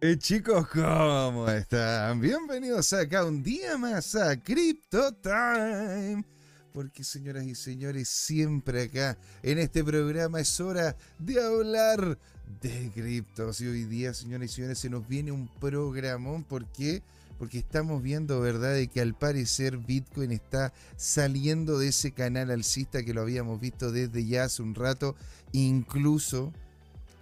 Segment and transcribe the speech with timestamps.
[0.00, 2.20] Eh, chicos, ¿cómo están?
[2.20, 6.24] Bienvenidos acá un día más a Crypto Time.
[6.72, 12.16] Porque señoras y señores, siempre acá en este programa es hora de hablar
[12.60, 13.60] de criptos.
[13.60, 16.44] Y hoy día, señoras y señores, se nos viene un programón.
[16.44, 17.02] ¿Por qué?
[17.38, 23.04] Porque estamos viendo, ¿verdad?, de que al parecer Bitcoin está saliendo de ese canal alcista
[23.04, 25.14] que lo habíamos visto desde ya hace un rato.
[25.52, 26.52] Incluso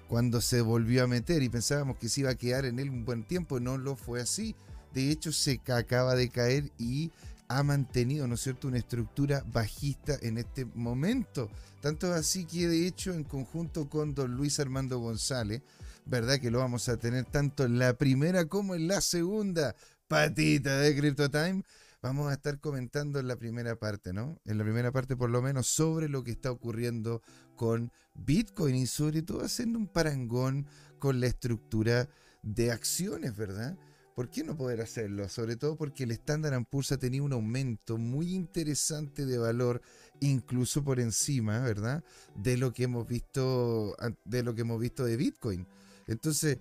[0.08, 3.04] cuando se volvió a meter y pensábamos que se iba a quedar en él un
[3.04, 4.54] buen tiempo, no lo fue así.
[4.94, 7.10] De hecho, se acaba de caer y
[7.48, 11.50] ha mantenido, ¿no es cierto?, una estructura bajista en este momento.
[11.80, 15.62] Tanto así que, de hecho, en conjunto con don Luis Armando González,
[16.04, 16.38] ¿verdad?
[16.38, 19.74] Que lo vamos a tener tanto en la primera como en la segunda
[20.08, 21.62] patita de Crypto Time
[22.06, 24.38] vamos a estar comentando en la primera parte, ¿no?
[24.44, 27.20] En la primera parte por lo menos sobre lo que está ocurriendo
[27.56, 30.66] con Bitcoin y sobre todo haciendo un parangón
[31.00, 32.08] con la estructura
[32.42, 33.76] de acciones, ¿verdad?
[34.16, 35.28] ¿Por qué no poder hacerlo?
[35.28, 39.82] Sobre todo porque el Standard Poor's ha tenido un aumento muy interesante de valor,
[40.20, 42.02] incluso por encima, ¿verdad?
[42.34, 45.66] De lo que hemos visto, de lo que hemos visto de Bitcoin.
[46.06, 46.58] Entonces,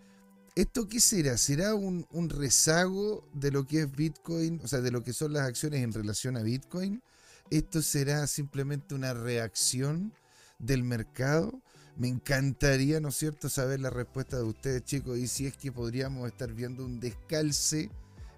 [0.55, 1.37] ¿Esto qué será?
[1.37, 5.43] ¿Será un, rezago de lo que es Bitcoin, o sea, de lo que son las
[5.43, 7.03] acciones en relación a Bitcoin?
[7.49, 10.13] ¿Esto será simplemente una reacción
[10.57, 11.61] del mercado?
[11.97, 15.71] Me encantaría, ¿no es cierto?, saber la respuesta de ustedes, chicos, y si es que
[15.71, 17.89] podríamos estar viendo un descalce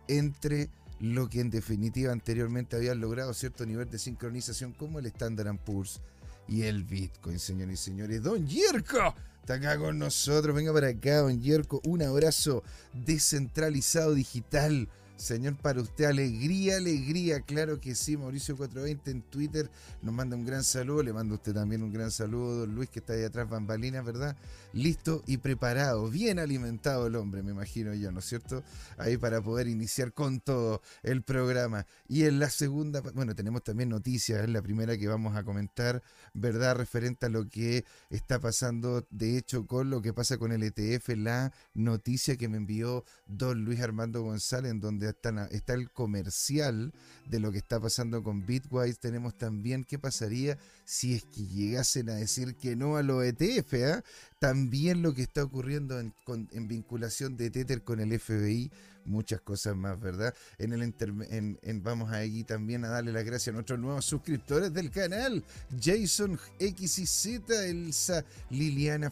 [0.08, 5.58] entre lo que en definitiva anteriormente habían logrado cierto nivel de sincronización como el Standard
[5.58, 6.02] Poor's
[6.47, 8.23] y el Bitcoin, señores y señores.
[8.23, 10.55] Don Yerko está acá con nosotros.
[10.55, 11.81] Venga para acá, don Yerko.
[11.86, 18.15] Un abrazo descentralizado digital Señor, para usted, alegría, alegría, claro que sí.
[18.15, 19.67] Mauricio 420 en Twitter
[20.03, 21.02] nos manda un gran saludo.
[21.02, 24.05] Le mando a usted también un gran saludo, don Luis, que está ahí atrás, bambalinas,
[24.05, 24.37] ¿verdad?
[24.73, 28.64] Listo y preparado, bien alimentado el hombre, me imagino yo, ¿no es cierto?
[28.97, 31.87] Ahí para poder iniciar con todo el programa.
[32.08, 36.03] Y en la segunda, bueno, tenemos también noticias, es la primera que vamos a comentar,
[36.36, 36.75] ¿verdad?
[36.75, 41.09] Referente a lo que está pasando, de hecho, con lo que pasa con el ETF,
[41.15, 46.93] la noticia que me envió don Luis Armando González, en donde está, el comercial
[47.25, 48.99] de lo que está pasando con Bitwise.
[48.99, 53.73] Tenemos también qué pasaría si es que llegasen a decir que no a los ETF.
[53.85, 54.03] ¿ah?
[54.39, 58.71] También lo que está ocurriendo en, en vinculación de Tether con el FBI
[59.08, 60.33] muchas cosas más, ¿verdad?
[60.58, 64.92] En el en, vamos ahí también a darle las gracias a nuestros nuevos suscriptores del
[64.92, 65.43] canal.
[65.81, 69.11] Jason XYZ, Elsa, Liliana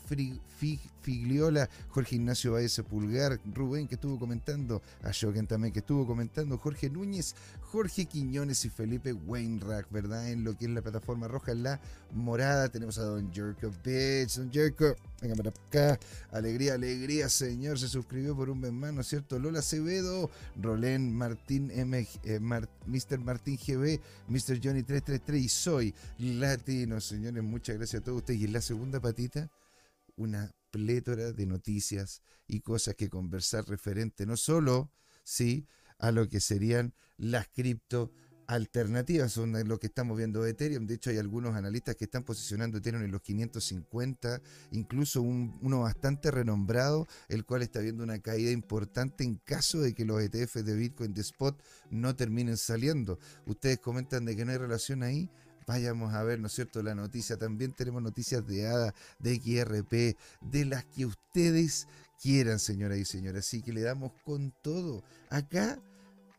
[1.01, 6.57] Figliola, Jorge Ignacio Baez Pulgar, Rubén que estuvo comentando, a Joken también que estuvo comentando,
[6.57, 10.29] Jorge Núñez, Jorge Quiñones y Felipe Wainwright, ¿verdad?
[10.29, 11.79] En lo que es la plataforma roja, en la
[12.13, 15.99] morada, tenemos a Don Jerko Bitch, Don Jerko, venga para acá,
[16.31, 19.39] alegría, alegría, señor, se suscribió por un mes más, ¿no es cierto?
[19.39, 20.29] Lola CB
[20.61, 23.19] Rolén Martín M, eh, Mr.
[23.19, 24.59] Martín GB, Mr.
[24.63, 27.43] Johnny 333 y soy latino, señores.
[27.43, 28.41] Muchas gracias a todos ustedes.
[28.41, 29.49] Y en la segunda patita,
[30.15, 34.91] una plétora de noticias y cosas que conversar referente no solo,
[35.23, 35.67] sí,
[35.99, 38.11] a lo que serían las cripto
[38.47, 40.85] alternativas son lo que estamos viendo de Ethereum.
[40.85, 44.41] De hecho, hay algunos analistas que están posicionando Ethereum en los 550,
[44.71, 50.05] incluso uno bastante renombrado, el cual está viendo una caída importante en caso de que
[50.05, 53.19] los ETF de Bitcoin de spot no terminen saliendo.
[53.45, 55.29] Ustedes comentan de que no hay relación ahí.
[55.67, 57.37] Vayamos a ver, ¿no es cierto?, la noticia.
[57.37, 61.87] También tenemos noticias de ADA, de XRP, de las que ustedes
[62.21, 63.47] quieran, señoras y señores.
[63.47, 65.03] Así que le damos con todo.
[65.31, 65.81] Acá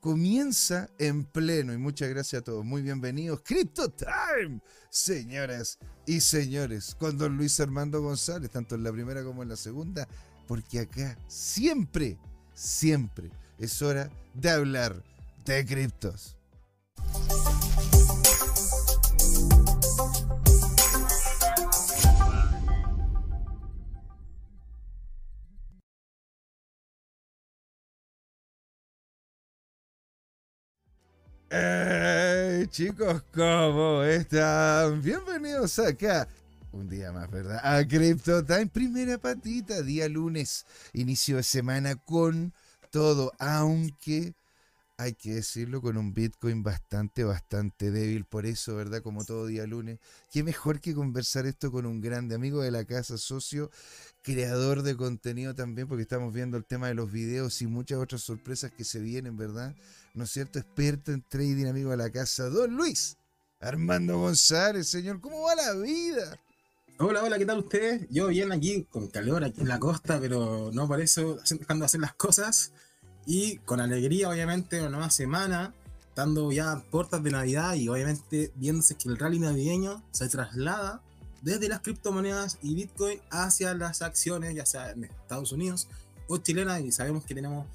[0.07, 1.73] comienza en pleno.
[1.73, 2.65] Y muchas gracias a todos.
[2.65, 3.41] Muy bienvenidos.
[3.43, 9.43] Crypto Time, señoras y señores, con don Luis Armando González, tanto en la primera como
[9.43, 10.07] en la segunda,
[10.47, 12.21] porque acá siempre,
[12.55, 15.03] siempre es hora de hablar
[15.45, 16.37] de criptos.
[31.49, 35.01] Hey, chicos, ¿cómo están?
[35.01, 36.27] Bienvenidos acá.
[36.73, 37.61] Un día más, ¿verdad?
[37.63, 42.53] A Crypto Time, primera patita, día lunes, inicio de semana con
[42.91, 44.35] todo, aunque
[44.99, 48.25] hay que decirlo, con un Bitcoin bastante, bastante débil.
[48.25, 49.03] Por eso, ¿verdad?
[49.03, 49.99] Como todo día lunes,
[50.33, 53.71] qué mejor que conversar esto con un grande amigo de la casa, socio,
[54.23, 58.23] creador de contenido también, porque estamos viendo el tema de los videos y muchas otras
[58.23, 59.75] sorpresas que se vienen, ¿verdad?
[60.15, 60.59] ¿No es cierto?
[60.59, 63.17] Experto en trading, amigo de la casa, don Luis
[63.61, 66.39] Armando González, señor, ¿cómo va la vida?
[66.99, 68.07] Hola, hola, ¿qué tal ustedes?
[68.09, 71.87] Yo bien aquí, con calor aquí en la costa, pero no por eso dejando de
[71.87, 72.73] hacer las cosas
[73.27, 75.75] y con alegría, obviamente, una nueva semana,
[76.09, 81.03] estando ya puertas de Navidad y obviamente viéndose que el rally navideño se traslada
[81.43, 85.89] desde las criptomonedas y Bitcoin hacia las acciones, ya sea en Estados Unidos
[86.29, 87.67] o chilenas, y sabemos que tenemos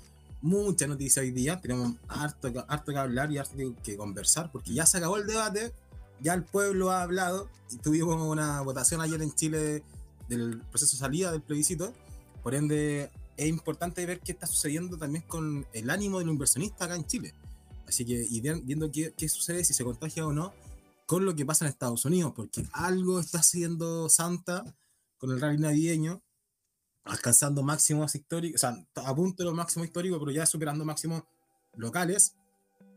[0.42, 4.86] mucha noticia hoy día, tenemos harto, harto que hablar y harto que conversar, porque ya
[4.86, 5.72] se acabó el debate,
[6.20, 9.84] ya el pueblo ha hablado, y tuvimos una votación ayer en Chile
[10.28, 11.94] del proceso de salida del plebiscito,
[12.42, 13.12] por ende
[13.42, 17.34] es importante ver qué está sucediendo también con el ánimo del inversionista acá en Chile.
[17.88, 20.54] Así que, y viendo qué, qué, sucede, si se contagia o no,
[21.08, 24.64] con lo que pasa en Estados Unidos, porque algo está haciendo Santa
[25.18, 26.22] con el rally navideño,
[27.04, 31.24] alcanzando máximos históricos, o sea, a punto de los máximos históricos, pero ya superando máximos
[31.76, 32.36] locales.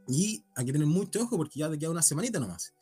[0.06, 2.75] Y hay que tener mucho ojo porque ya te queda una semanita nomás.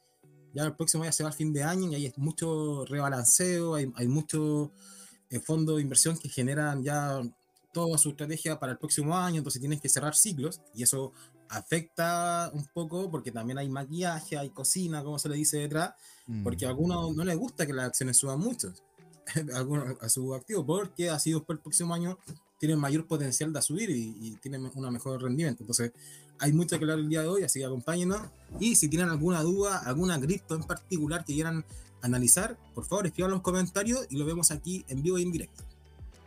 [0.52, 3.90] Ya el próximo ya se va al fin de año y hay mucho rebalanceo, hay,
[3.94, 4.72] hay mucho
[5.30, 7.22] eh, fondos de inversión que generan ya
[7.72, 11.12] toda su estrategia para el próximo año, entonces tienes que cerrar ciclos y eso
[11.48, 15.94] afecta un poco porque también hay maquillaje, hay cocina, como se le dice detrás,
[16.42, 16.70] porque a mm.
[16.70, 18.72] algunos no les gusta que las acciones suban mucho
[20.00, 22.18] a su activo porque así después el próximo año
[22.58, 25.62] tienen mayor potencial de subir y, y tienen una mejor rendimiento.
[25.62, 25.92] Entonces
[26.38, 28.20] hay mucho que hablar el día de hoy, así que acompáñenos
[28.60, 31.64] y si tienen alguna duda, alguna cripto en particular que quieran
[32.02, 35.32] analizar, por favor escriban en los comentarios y lo vemos aquí en vivo y en
[35.32, 35.64] directo.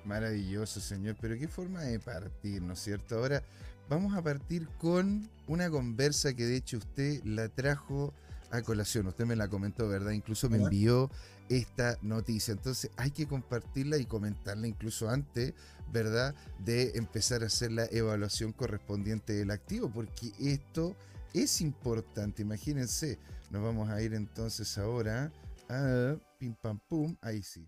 [0.06, 1.16] Maravilloso, señor.
[1.20, 3.18] Pero qué forma de partir, ¿no es cierto?
[3.18, 3.44] Ahora
[3.90, 8.14] vamos a partir con una conversa que de hecho usted la trajo
[8.52, 9.08] a colación.
[9.08, 10.12] Usted me la comentó, ¿verdad?
[10.12, 11.10] Incluso me envió
[11.50, 12.52] esta noticia.
[12.52, 15.54] Entonces hay que compartirla y comentarla incluso antes,
[15.92, 16.36] ¿verdad?
[16.60, 20.96] De empezar a hacer la evaluación correspondiente del activo, porque esto
[21.34, 22.42] es importante.
[22.42, 23.20] Imagínense,
[23.50, 25.32] nos vamos a ir entonces ahora
[25.70, 27.16] a pim pam pum.
[27.22, 27.68] Ahí sí,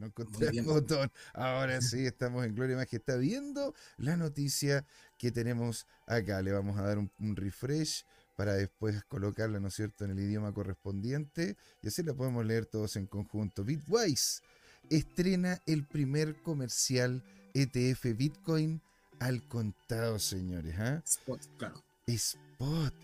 [0.00, 1.10] no encontré el botón.
[1.32, 4.86] Ahora sí, estamos en Gloria Está viendo la noticia
[5.18, 6.42] que tenemos acá.
[6.42, 8.04] Le vamos a dar un, refresh
[8.36, 12.66] para después colocarla, ¿no es cierto?, en el idioma correspondiente y así la podemos leer
[12.66, 13.64] todos en conjunto.
[13.64, 14.42] Bitwise
[14.90, 17.22] estrena el primer comercial
[17.54, 18.80] ETF Bitcoin
[19.20, 20.74] al contado, señores.
[20.78, 21.02] ¿ah?
[21.04, 21.82] Spot, claro.
[22.06, 22.94] Spot.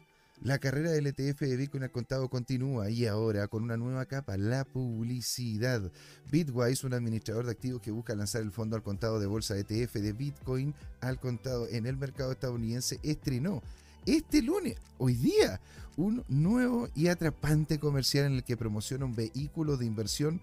[0.43, 4.39] La carrera del ETF de Bitcoin al contado continúa y ahora con una nueva capa,
[4.39, 5.93] la publicidad.
[6.31, 9.97] Bitwise, un administrador de activos que busca lanzar el fondo al contado de bolsa ETF
[9.97, 13.63] de Bitcoin al contado en el mercado estadounidense, estrenó
[14.07, 15.61] este lunes, hoy día,
[15.99, 20.41] un nuevo y atrapante comercial en el que promociona un vehículo de inversión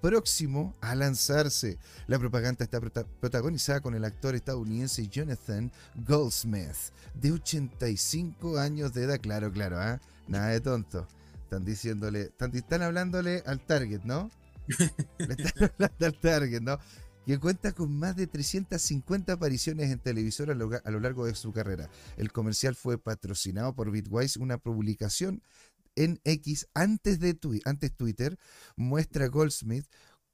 [0.00, 1.78] próximo a lanzarse.
[2.06, 5.70] La propaganda está protagonizada con el actor estadounidense Jonathan
[6.06, 9.20] Goldsmith, de 85 años de edad.
[9.20, 10.00] Claro, claro, ¿ah?
[10.28, 11.06] Nada de tonto.
[11.42, 14.30] Están diciéndole, están, hablándole al target, ¿no?
[15.18, 16.78] Le están hablando al target, ¿no?
[17.26, 21.88] que cuenta con más de 350 apariciones en televisor a lo, largo de su carrera.
[22.16, 25.40] El comercial fue patrocinado por Bitwise, una publicación
[25.96, 28.38] en X antes de antes Twitter
[28.76, 29.86] muestra a Goldsmith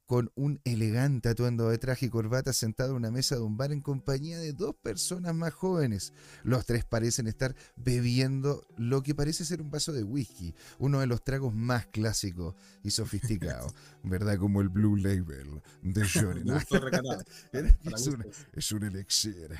[0.06, 3.73] con un elegante atuendo de traje y corbata sentado en una mesa de un bar
[3.73, 6.12] en compañía de dos personas más jóvenes.
[6.45, 11.09] Los tres parecen estar bebiendo lo que parece ser un vaso de whisky, uno de
[11.09, 12.54] los tragos más clásicos
[12.85, 14.38] y sofisticados, ¿verdad?
[14.38, 16.52] Como el Blue Label de Johnny.
[17.52, 19.50] es, un, es un elixir.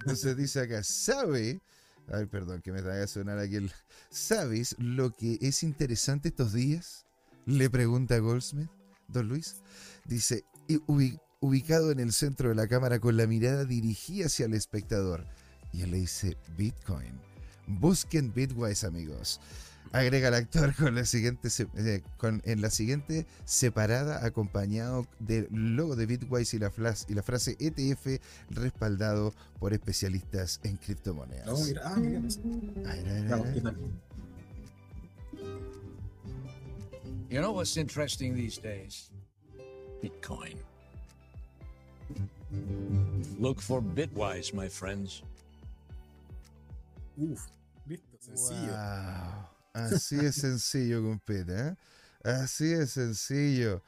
[0.00, 1.60] Entonces dice acá, ¿sabe?
[2.12, 3.72] Ay, perdón, que me traiga a sonar aquí el...
[4.10, 7.06] ¿Sabes lo que es interesante estos días?
[7.46, 8.70] Le pregunta Goldsmith,
[9.08, 9.56] don Luis.
[10.04, 10.44] Dice,
[11.40, 15.26] ubicado en el centro de la cámara con la mirada dirigida hacia el espectador.
[15.72, 17.20] Y él le dice, Bitcoin.
[17.66, 19.40] Busquen Bitwise, amigos.
[19.94, 25.94] Agrega el actor con la siguiente, eh, con, en la siguiente separada, acompañado del logo
[25.94, 28.20] de Bitwise y la, flash, y la frase ETF,
[28.50, 31.46] respaldado por especialistas en criptomonedas.
[31.46, 33.74] No, mira, ah, mira.
[37.30, 39.12] You know what's interesting these days?
[40.02, 40.56] Bitcoin.
[43.38, 45.22] Look for Bitwise, my friends.
[47.16, 47.46] Uf,
[47.86, 48.72] listo, sencillo.
[48.72, 49.53] Wow.
[49.74, 51.76] Así es sencillo, compete, ¿eh?
[52.22, 53.82] Así es sencillo.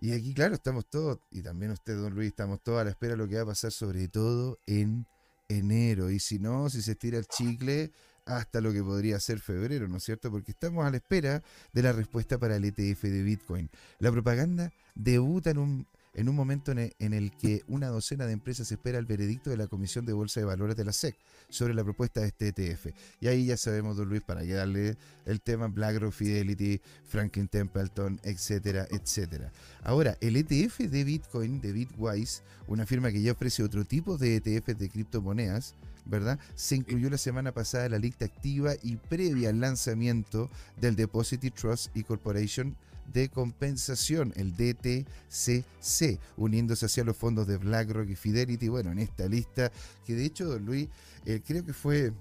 [0.00, 3.12] Y aquí, claro, estamos todos, y también usted, don Luis, estamos todos a la espera
[3.12, 5.06] de lo que va a pasar, sobre todo en
[5.48, 6.10] enero.
[6.10, 7.90] Y si no, si se estira el chicle,
[8.26, 10.30] hasta lo que podría ser febrero, ¿no es cierto?
[10.30, 13.70] Porque estamos a la espera de la respuesta para el ETF de Bitcoin.
[13.98, 18.70] La propaganda debuta en un en un momento en el, que una docena de empresas
[18.70, 21.16] espera el veredicto de la Comisión de Bolsa de Valores de la SEC
[21.48, 22.86] sobre la propuesta de este ETF.
[23.20, 28.20] Y ahí ya sabemos, don Luis, para que darle el tema BlackRock, Fidelity, Franklin Templeton,
[28.22, 29.52] etcétera, etcétera.
[29.82, 34.36] Ahora, el ETF de Bitcoin, de Bitwise, una firma que ya ofrece otro tipo de
[34.36, 36.38] ETFs de criptomonedas, ¿verdad?
[36.54, 41.54] Se incluyó la semana pasada en la lista activa y previa al lanzamiento del Deposit
[41.54, 42.76] Trust y Corporation
[43.12, 48.68] de compensación, el DTCC, uniéndose hacia los fondos de BlackRock y Fidelity.
[48.68, 49.70] Bueno, en esta lista,
[50.04, 50.88] que de hecho, don Luis,
[51.24, 52.12] eh, creo que fue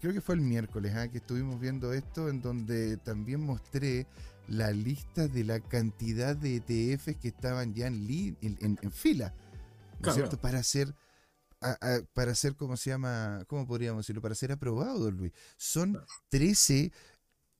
[0.00, 1.08] creo que fue el miércoles ¿ah?
[1.08, 4.06] que estuvimos viendo esto, en donde también mostré
[4.48, 9.34] la lista de la cantidad de ETFs que estaban ya en, en, fila,
[10.00, 10.40] ¿no es cierto?
[10.40, 10.94] Para ser,
[12.12, 13.42] para ser, ¿cómo se llama?
[13.48, 14.22] ¿Cómo podríamos decirlo?
[14.22, 15.32] Para ser aprobado, don Luis.
[15.56, 16.92] Son 13,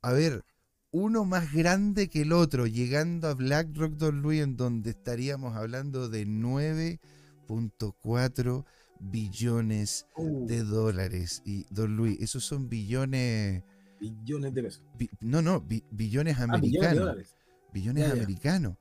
[0.02, 0.44] a ver,
[0.90, 6.08] uno más grande que el otro, llegando a BlackRock, Don Luis, en donde estaríamos hablando
[6.08, 8.64] de 9.4
[9.00, 10.66] billones de uh.
[10.66, 11.42] dólares.
[11.44, 13.62] Y Don Luis, esos son billones...
[14.00, 14.84] Billones de pesos.
[15.20, 17.34] no, no, billones ah, americanos.
[17.72, 18.76] billones, americanos.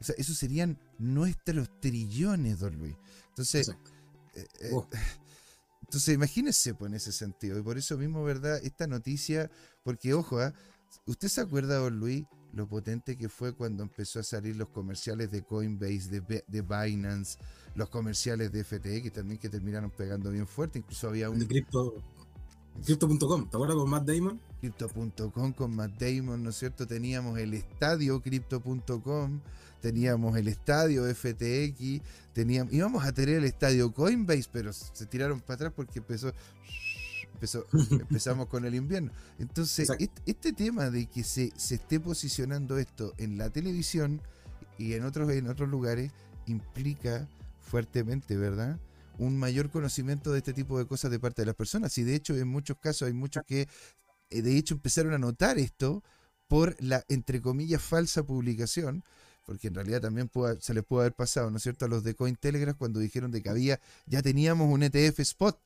[0.00, 2.96] O sea, esos serían nuestros trillones, Don Luis.
[3.28, 3.70] Entonces,
[4.34, 4.86] eh, eh, oh.
[5.82, 7.58] entonces imagínese pues, en ese sentido.
[7.58, 8.60] Y por eso mismo, ¿verdad?
[8.62, 9.50] Esta noticia,
[9.82, 10.52] porque ojo, ¿eh?
[11.06, 15.30] ¿Usted se acuerda, don Luis, lo potente que fue cuando empezó a salir los comerciales
[15.30, 17.38] de Coinbase, de, Binance,
[17.74, 20.78] los comerciales de FTX, que también que terminaron pegando bien fuerte?
[20.78, 21.38] Incluso había un...
[21.38, 21.94] De Crypto...
[22.84, 24.40] Crypto.com, ¿te acuerdas con Matt Damon?
[24.60, 26.86] Crypto.com con Matt Damon, ¿no es cierto?
[26.86, 29.40] Teníamos el estadio Crypto.com,
[29.80, 32.00] teníamos el estadio FTX,
[32.32, 36.32] teníamos, íbamos a tener el estadio Coinbase, pero se tiraron para atrás porque empezó
[37.90, 39.12] empezamos con el invierno.
[39.38, 39.90] Entonces,
[40.26, 44.20] este, tema de que se, se esté posicionando esto en la televisión
[44.78, 46.12] y en otros, en otros lugares
[46.46, 47.28] implica
[47.60, 48.78] fuertemente, ¿verdad?
[49.18, 51.96] Un mayor conocimiento de este tipo de cosas de parte de las personas.
[51.98, 53.68] Y de hecho, en muchos casos hay muchos que,
[54.30, 56.02] eh, de hecho, empezaron a notar esto
[56.48, 59.04] por la, entre comillas, falsa publicación,
[59.46, 60.30] porque en realidad también
[60.60, 63.42] se les puede haber pasado, ¿no es cierto?, a los de Cointelegraph cuando dijeron de
[63.42, 65.60] que había, ya teníamos un ETF spot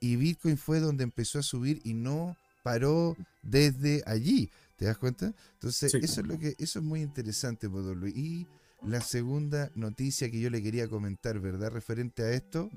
[0.00, 4.50] y Bitcoin fue donde empezó a subir y no paró desde allí.
[4.76, 5.34] ¿Te das cuenta?
[5.54, 8.06] Entonces, eso es lo que, eso es muy interesante, Podolo.
[8.06, 8.46] Y
[8.86, 11.70] la segunda noticia que yo le quería comentar, ¿verdad?
[11.70, 12.70] Referente a esto,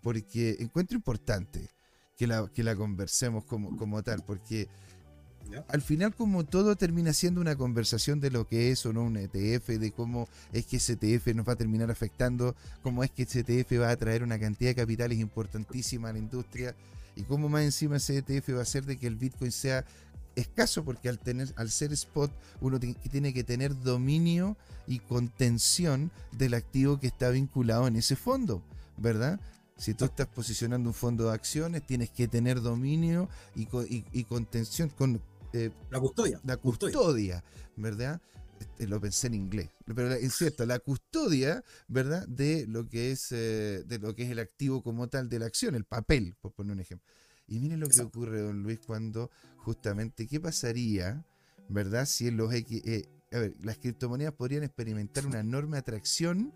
[0.00, 1.68] porque encuentro importante
[2.16, 4.68] que la, que la conversemos como, como tal, porque
[5.68, 9.16] al final, como todo termina siendo una conversación de lo que es o no un
[9.16, 13.24] ETF, de cómo es que ese ETF nos va a terminar afectando, cómo es que
[13.24, 16.74] ese ETF va a traer una cantidad de capitales importantísima a la industria
[17.16, 19.84] y cómo más encima ese ETF va a hacer de que el Bitcoin sea
[20.36, 26.54] escaso porque al tener al ser spot uno tiene que tener dominio y contención del
[26.54, 28.62] activo que está vinculado en ese fondo,
[28.96, 29.40] ¿verdad?
[29.76, 33.66] Si tú estás posicionando un fondo de acciones, tienes que tener dominio y,
[34.12, 35.20] y contención con
[35.54, 36.40] eh, la custodia.
[36.44, 37.44] La custodia,
[37.76, 38.20] ¿verdad?
[38.58, 42.26] Este, lo pensé en inglés, pero es cierto, la custodia, ¿verdad?
[42.26, 45.46] De lo que es eh, de lo que es el activo como tal de la
[45.46, 47.06] acción, el papel, por poner un ejemplo.
[47.46, 51.24] Y miren lo que ocurre, don Luis, cuando justamente, ¿qué pasaría,
[51.68, 52.06] verdad?
[52.06, 56.52] Si en los eh, a ver, las criptomonedas podrían experimentar una enorme atracción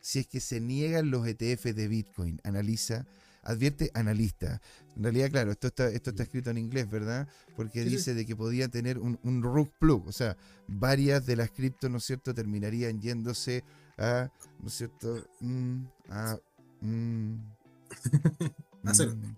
[0.00, 2.40] si es que se niegan los ETF de Bitcoin.
[2.44, 3.06] Analiza
[3.44, 4.60] advierte analista.
[4.96, 7.28] En realidad, claro, esto está, esto está escrito en inglés, ¿verdad?
[7.56, 10.36] Porque dice de que podía tener un, un rug plug, o sea,
[10.66, 13.64] varias de las criptos, ¿no es cierto?, terminarían yéndose
[13.98, 16.38] a, ¿no es cierto?, mm, a...
[16.80, 17.34] Mm,
[18.82, 19.36] mm.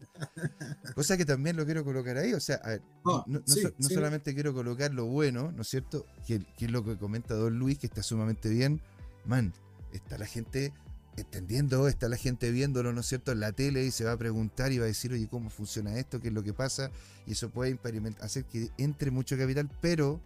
[0.94, 2.60] Cosa que también lo quiero colocar ahí, o sea,
[3.04, 3.42] oh, no,
[3.78, 6.04] solamente quiero colocar lo bueno, ¿no es cierto?
[6.26, 8.80] Que, que, es lo que comenta Don Luis, que está sumamente bien.
[9.24, 9.52] Man,
[9.92, 10.72] está la gente
[11.16, 14.16] entendiendo, está la gente viéndolo, ¿no es cierto?, en la tele y se va a
[14.16, 16.20] preguntar y va a decir, oye, ¿cómo funciona esto?
[16.20, 16.90] ¿Qué es lo que pasa?
[17.26, 17.78] Y eso puede
[18.20, 20.20] hacer que entre mucho capital, pero,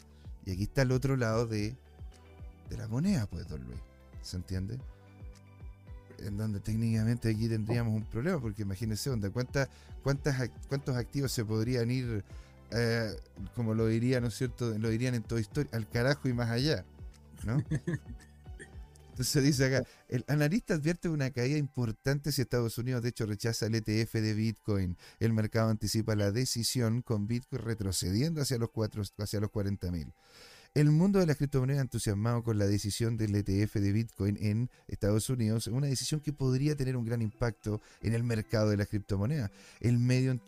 [0.45, 1.77] y aquí está el otro lado de,
[2.69, 3.79] de la moneda, pues, don Luis,
[4.23, 4.79] ¿se entiende?
[6.19, 9.69] En donde técnicamente aquí tendríamos un problema, porque imagínense, donde cuántas,
[10.03, 12.25] cuántas, cuántos activos se podrían ir,
[12.73, 13.17] eh,
[13.55, 16.51] como lo diría, ¿no es cierto?, lo dirían en toda historia, al carajo y más
[16.51, 16.85] allá,
[17.45, 17.63] ¿no?
[19.23, 23.67] Se dice acá, el analista advierte una caída importante si Estados Unidos de hecho rechaza
[23.67, 24.97] el ETF de Bitcoin.
[25.19, 30.13] El mercado anticipa la decisión con Bitcoin retrocediendo hacia los, cuatro, hacia los 40 mil.
[30.73, 35.29] El mundo de las criptomonedas entusiasmado con la decisión del ETF de Bitcoin en Estados
[35.29, 39.51] Unidos, una decisión que podría tener un gran impacto en el mercado de las criptomonedas.
[39.81, 40.39] El medio,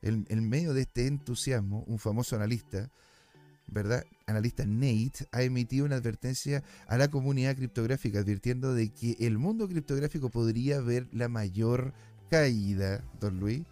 [0.00, 2.90] el medio de este entusiasmo, un famoso analista,
[3.70, 4.04] ¿verdad?
[4.26, 9.68] Analista Nate ha emitido una advertencia a la comunidad criptográfica advirtiendo de que el mundo
[9.68, 11.92] criptográfico podría ver la mayor
[12.30, 13.62] caída, don Luis,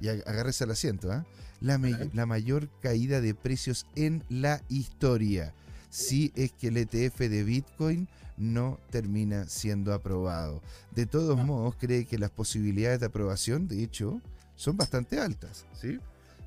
[0.00, 1.26] y agárrese al asiento, ¿ah?
[1.60, 1.78] la,
[2.12, 5.54] la mayor caída de precios en la historia,
[5.90, 10.62] si es que el ETF de Bitcoin no termina siendo aprobado.
[10.94, 14.20] De todos modos, cree que las posibilidades de aprobación, de hecho,
[14.56, 15.98] son bastante altas, ¿sí?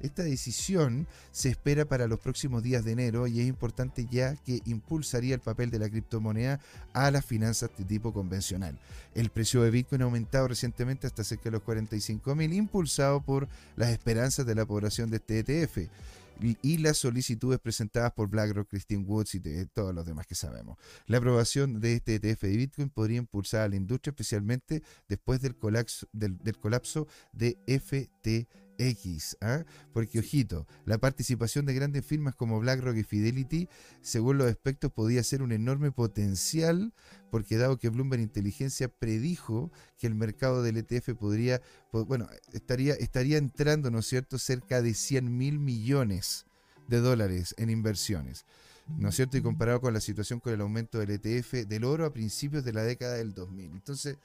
[0.02, 4.62] Esta decisión se espera para los próximos días de enero y es importante ya que
[4.66, 6.60] impulsaría el papel de la criptomoneda
[6.94, 8.78] a las finanzas de tipo convencional.
[9.16, 13.48] El precio de Bitcoin ha aumentado recientemente hasta cerca de los 45 mil, impulsado por
[13.76, 15.90] las esperanzas de la población de este ETF
[16.62, 20.78] y las solicitudes presentadas por BlackRock, Christine Woods y de todos los demás que sabemos.
[21.06, 25.56] La aprobación de este ETF de Bitcoin podría impulsar a la industria, especialmente después del
[25.58, 28.69] colapso, del, de FTX.
[28.80, 29.66] X, ¿ah?
[29.94, 33.68] porque ojito, la participación de grandes firmas como BlackRock y Fidelity,
[34.02, 36.94] según los aspectos, podía ser un enorme potencial,
[37.30, 43.38] porque dado que Bloomberg Inteligencia predijo que el mercado del ETF podría, bueno, estaría, estaría
[43.38, 46.46] entrando, ¿no es cierto?, cerca de 100 mil millones
[46.88, 48.46] de dólares en inversiones.
[48.98, 49.38] ¿No es cierto?
[49.38, 52.74] Y comparado con la situación con el aumento del ETF del oro a principios de
[52.74, 53.72] la década del 2000.
[53.72, 54.18] Entonces,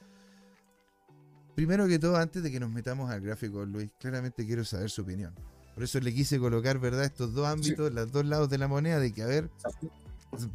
[1.54, 5.02] Primero que todo, antes de que nos metamos al gráfico, Luis, claramente quiero saber su
[5.02, 5.34] opinión.
[5.74, 8.98] Por eso le quise colocar, ¿verdad?, estos dos ámbitos, los dos lados de la moneda,
[8.98, 9.50] de que, a ver,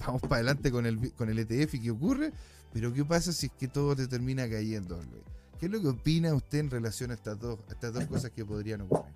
[0.06, 2.34] vamos para adelante con el, con el ETF y qué ocurre,
[2.74, 5.24] pero qué pasa si es que todo te termina cayendo, Luis.
[5.60, 8.46] ¿Qué es lo que opina usted en relación a estas dos, estas dos cosas que
[8.46, 9.14] podrían ocurrir?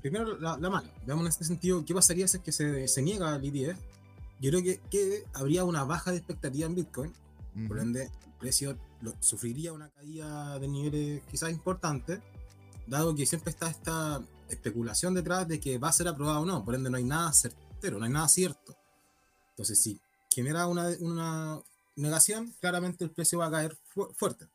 [0.00, 0.88] Primero, la, mano.
[1.06, 3.78] Veamos en este sentido, ¿qué pasaría si es que se, se niega el ETF?
[4.40, 7.12] Yo creo que, que, habría una baja de expectativa en Bitcoin,
[7.68, 8.10] por ende,
[8.46, 8.78] precio
[9.18, 12.20] sufriría una caída de niveles quizás importantes,
[12.86, 16.64] dado que siempre está esta especulación detrás de que va a ser aprobado o no,
[16.64, 18.76] por ende no hay nada certero, no hay nada cierto.
[19.50, 20.00] Entonces, si
[20.32, 21.60] genera una, una
[21.96, 23.76] negación, claramente el precio va a caer
[24.14, 24.46] fuerte.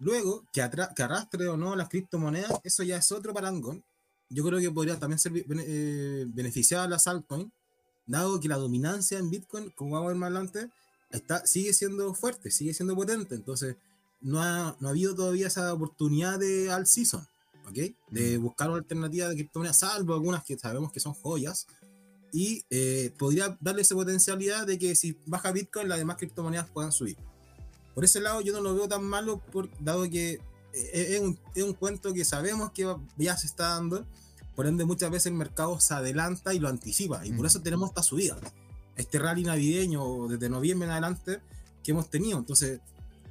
[0.00, 3.84] Luego, que, que, arrastre o no las criptomonedas, eso ya es otro parangón.
[4.28, 7.52] Yo creo que podría también ser eh, beneficiar las altcoins,
[8.06, 10.72] dado que la dominancia en Bitcoin, como vamos a ver más adelante,
[11.10, 13.34] está, sigue siendo fuerte, sigue siendo potente.
[13.34, 13.76] Entonces,
[14.20, 17.26] no ha, no ha habido todavía esa oportunidad de all season,
[17.68, 17.78] ¿ok?
[18.10, 18.42] De mm.
[18.42, 21.66] buscar una alternativa de criptomonedas, salvo algunas que sabemos que son joyas.
[22.30, 26.92] Y eh, podría darle esa potencialidad de que si baja Bitcoin, las demás criptomonedas puedan
[26.92, 27.16] subir.
[27.94, 30.32] Por ese lado, yo no lo veo tan malo, por, dado que
[30.74, 34.06] eh, es un, es un cuento que sabemos que ya se está dando.
[34.54, 37.24] Por ende, muchas veces el mercado se adelanta y lo anticipa.
[37.24, 37.46] Y por mm.
[37.46, 38.36] eso tenemos esta subida
[38.98, 41.40] este rally navideño desde noviembre en adelante
[41.82, 42.38] que hemos tenido.
[42.38, 42.80] Entonces,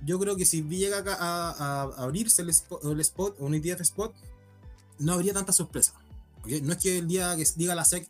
[0.03, 4.13] yo creo que si llega a, abrirse el spot, el spot, o un ETF spot,
[4.99, 5.93] no habría tanta sorpresa.
[6.63, 8.07] No es que el día que diga la SEC,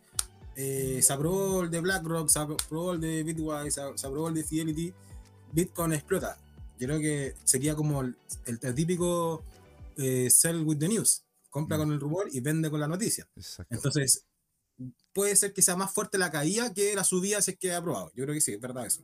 [0.55, 4.43] eh, se aprobó el de BlackRock, se aprobó el de Bitwise, se aprobó el de
[4.43, 4.93] Fidelity,
[5.51, 6.37] Bitcoin explota.
[6.79, 8.15] Yo creo que sería como el,
[8.75, 9.43] típico
[9.97, 11.23] eh, sell with the news.
[11.49, 11.79] Compra mm.
[11.79, 13.27] con el rumor y vende con la noticia.
[13.69, 14.26] Entonces,
[15.17, 18.11] puede ser que sea más fuerte la caída que la subida si es que aprobado.
[18.15, 19.01] Yo creo que sí, es verdad eso.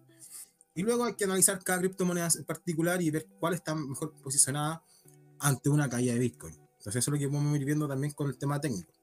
[0.75, 4.83] Y luego hay que analizar cada criptomoneda en particular y ver cuál está mejor posicionada
[5.39, 6.53] ante una caída de Bitcoin.
[6.53, 8.93] Entonces eso es lo que vamos a ir viendo también con el tema técnico.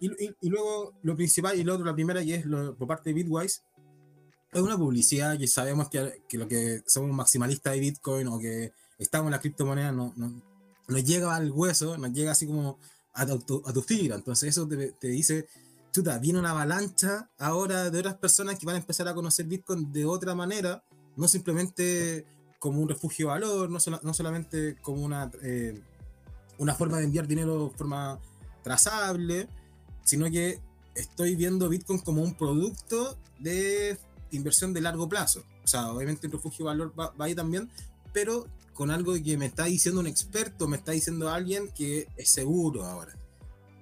[0.00, 0.10] Y,
[0.42, 2.44] y, luego lo principal y lo otro, la primera, y es
[2.78, 3.62] por parte de Bitwise,
[4.52, 8.74] es una publicidad que sabemos que, que, lo que somos maximalistas de Bitcoin o que
[8.98, 10.42] estamos en la criptomoneda no, no,
[10.88, 12.78] nos llega al hueso, nos llega así como
[13.14, 14.16] a tu, a tu fibra.
[14.16, 15.48] Entonces eso te, te dice
[15.98, 19.90] chuta, viene una avalancha ahora de otras personas que van a empezar a conocer Bitcoin
[19.90, 20.84] de otra manera,
[21.16, 22.24] no simplemente
[22.60, 25.82] como un refugio de valor, no, no solamente como una, eh,
[26.58, 28.20] una forma de enviar dinero de forma
[28.62, 29.48] trazable,
[30.04, 30.60] sino que
[30.94, 33.98] estoy viendo Bitcoin como un producto de
[34.30, 35.42] inversión de largo plazo.
[35.64, 37.68] O sea, obviamente el refugio de valor va, va ahí también,
[38.12, 42.30] pero con algo que me está diciendo un experto, me está diciendo alguien que es
[42.30, 43.18] seguro ahora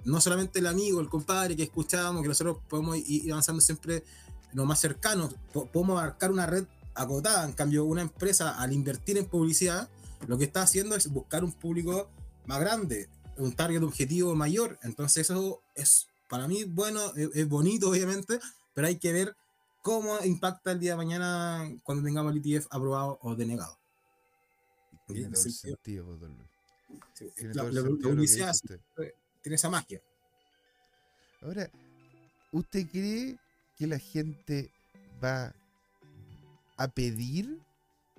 [0.06, 4.04] no solamente el amigo, el compadre que escuchábamos, que nosotros podemos ir avanzando siempre
[4.52, 6.64] lo más cercano, podemos abarcar una red
[6.94, 9.88] acotada, en cambio una empresa al invertir en publicidad,
[10.28, 12.08] lo que está haciendo es buscar un público
[12.46, 18.38] más grande, un target objetivo mayor, entonces eso es para mí bueno, es, bonito obviamente,
[18.74, 19.36] pero hay que ver
[19.82, 23.76] cómo impacta el día de mañana cuando tengamos el ETF aprobado o denegado.
[25.08, 26.18] Tiene sentido,
[29.46, 30.02] tiene esa magia.
[31.40, 31.70] Ahora,
[32.50, 33.38] ¿usted cree
[33.78, 34.72] que la gente
[35.22, 35.54] va
[36.76, 37.60] a pedir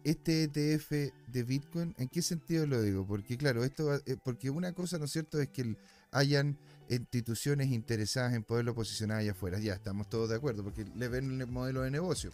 [0.05, 0.89] este ETF
[1.27, 1.93] de Bitcoin?
[1.97, 3.05] ¿En qué sentido lo digo?
[3.05, 5.75] Porque claro, esto eh, porque una cosa, ¿no es cierto?, es que
[6.11, 9.59] hayan instituciones interesadas en poderlo posicionar allá afuera.
[9.59, 12.31] Ya, estamos todos de acuerdo, porque le ven el modelo de negocio.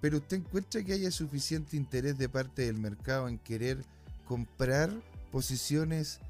[0.00, 3.84] Pero usted encuentra que haya suficiente interés de parte del mercado en querer
[4.28, 4.92] comprar
[5.32, 6.20] posiciones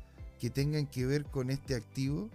[0.43, 2.29] que tengan que ver con este activo?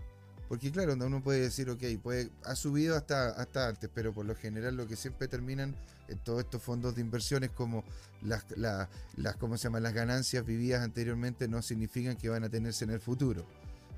[0.47, 4.33] Porque claro, uno puede decir, ok, puede, ha subido hasta, hasta antes, pero por lo
[4.33, 5.75] general lo que siempre terminan
[6.07, 7.83] en todos estos fondos de inversiones como
[8.21, 9.81] las, la- las, ¿cómo se llama?
[9.81, 13.45] las ganancias vividas anteriormente no significan que van a tenerse en el futuro.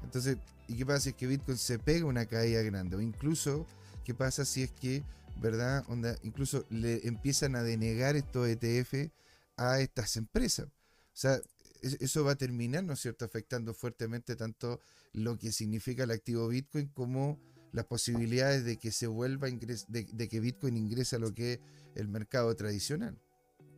[0.04, 2.96] Entonces, ¿y qué pasa si es que Bitcoin se pega una caída grande?
[2.96, 3.68] O incluso,
[4.04, 5.04] ¿qué pasa si es que,
[5.40, 9.12] verdad, onda, incluso le empiezan a denegar estos ETF
[9.56, 10.66] a estas empresas?
[10.66, 11.40] O sea,
[11.82, 14.80] eso va a terminar, ¿no es cierto?, afectando fuertemente tanto
[15.14, 17.40] lo que significa el activo Bitcoin como
[17.72, 21.54] las posibilidades de que se vuelva a ingres- de, que Bitcoin ingrese a lo que
[21.54, 21.60] es
[21.96, 23.20] el mercado tradicional.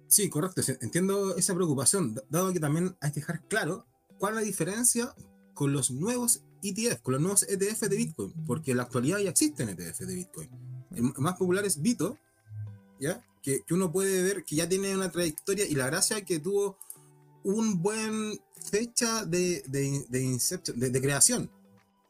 [0.08, 0.62] Sí, correcto.
[0.82, 3.86] Entiendo esa preocupación, dado que también hay que dejar claro
[4.18, 5.16] cuál es la diferencia
[5.54, 9.30] con los nuevos ETF, con los nuevos ETF de Bitcoin, porque en la actualidad ya
[9.30, 10.50] existen ETF de Bitcoin.
[10.92, 12.18] El más popular es Bito,
[13.00, 13.26] ¿ya?
[13.42, 16.78] Que, uno puede ver que ya tiene una trayectoria y la gracia que tuvo
[17.44, 18.40] un buen
[18.72, 21.50] fecha de, de, de, inception- de- de creación,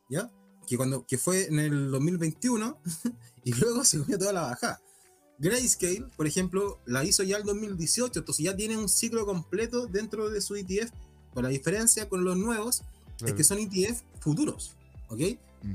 [0.09, 0.31] ¿ya?
[0.67, 2.77] Que, cuando, que fue en el 2021
[3.43, 4.81] y luego se comió toda la bajada.
[5.39, 10.29] Grayscale, por ejemplo, la hizo ya el 2018, entonces ya tiene un ciclo completo dentro
[10.29, 10.91] de su ETF.
[11.33, 12.83] Pero la diferencia con los nuevos
[13.25, 14.75] es que son ETF futuros,
[15.09, 15.19] ¿ok?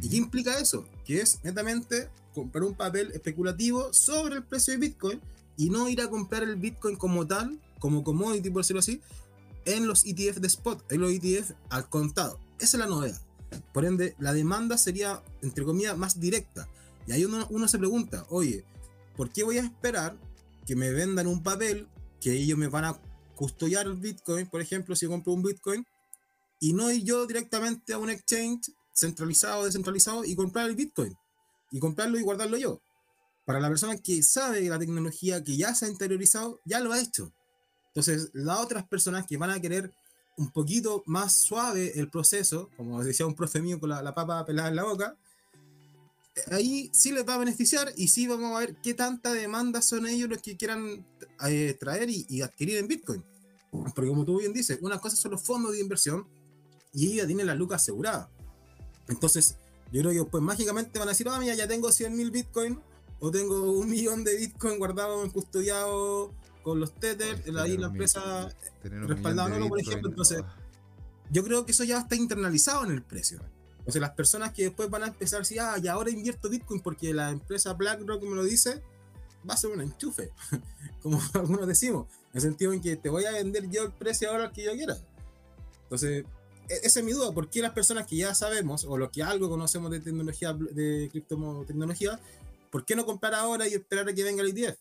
[0.02, 0.86] ¿Y qué implica eso?
[1.04, 5.20] Que es netamente comprar un papel especulativo sobre el precio de Bitcoin
[5.56, 9.00] y no ir a comprar el Bitcoin como tal, como commodity, por decirlo así,
[9.66, 12.40] en los ETF de spot, en los ETF al contado.
[12.58, 13.20] Esa es la novedad.
[13.72, 16.68] Por ende, la demanda sería, entre comillas, más directa.
[17.06, 18.64] Y ahí uno, uno se pregunta, oye,
[19.16, 20.16] ¿por qué voy a esperar
[20.66, 21.88] que me vendan un papel
[22.20, 23.00] que ellos me van a
[23.34, 25.86] custodiar el Bitcoin, por ejemplo, si yo compro un Bitcoin,
[26.58, 31.14] y no ir yo directamente a un exchange centralizado o descentralizado y comprar el Bitcoin?
[31.70, 32.80] Y comprarlo y guardarlo yo.
[33.44, 37.00] Para la persona que sabe la tecnología, que ya se ha interiorizado, ya lo ha
[37.00, 37.32] hecho.
[37.96, 39.90] Entonces, las otras personas que van a querer
[40.36, 44.44] un poquito más suave el proceso, como decía un profe mío con la, la papa
[44.44, 45.16] pelada en la boca,
[46.50, 50.06] ahí sí les va a beneficiar y sí vamos a ver qué tanta demanda son
[50.06, 51.06] ellos los que quieran
[51.48, 53.24] eh, traer y, y adquirir en Bitcoin.
[53.70, 56.28] Porque como tú bien dices, una cosa son los fondos de inversión
[56.92, 58.28] y ellos ya tienen la lucas asegurada.
[59.08, 59.56] Entonces,
[59.90, 62.78] yo creo que pues mágicamente van a decir, ah, mira, ya tengo 100 mil Bitcoin
[63.20, 66.34] o tengo un millón de Bitcoin guardado en custodiado
[66.66, 68.52] con los Tether, ahí la empresa
[69.56, 70.42] oro, por ejemplo, entonces-
[71.30, 73.40] yo creo que eso ya está internalizado en el precio.
[73.86, 76.50] O sea, las personas que después van a empezar a decir, ah, y ahora invierto
[76.50, 78.82] Bitcoin porque la empresa BlackRock me lo dice,
[79.48, 80.32] va a ser un enchufe,
[81.04, 84.28] como algunos decimos, en el sentido en que te voy a vender yo el precio
[84.28, 84.96] ahora que yo quiera.
[85.84, 86.24] Entonces,
[86.68, 89.22] e- esa es mi duda, ¿por qué las personas que ya sabemos, o los que
[89.22, 92.18] algo conocemos de tecnología, de criptotecnología,
[92.72, 94.76] ¿por qué no comprar ahora y esperar a que venga el ETF?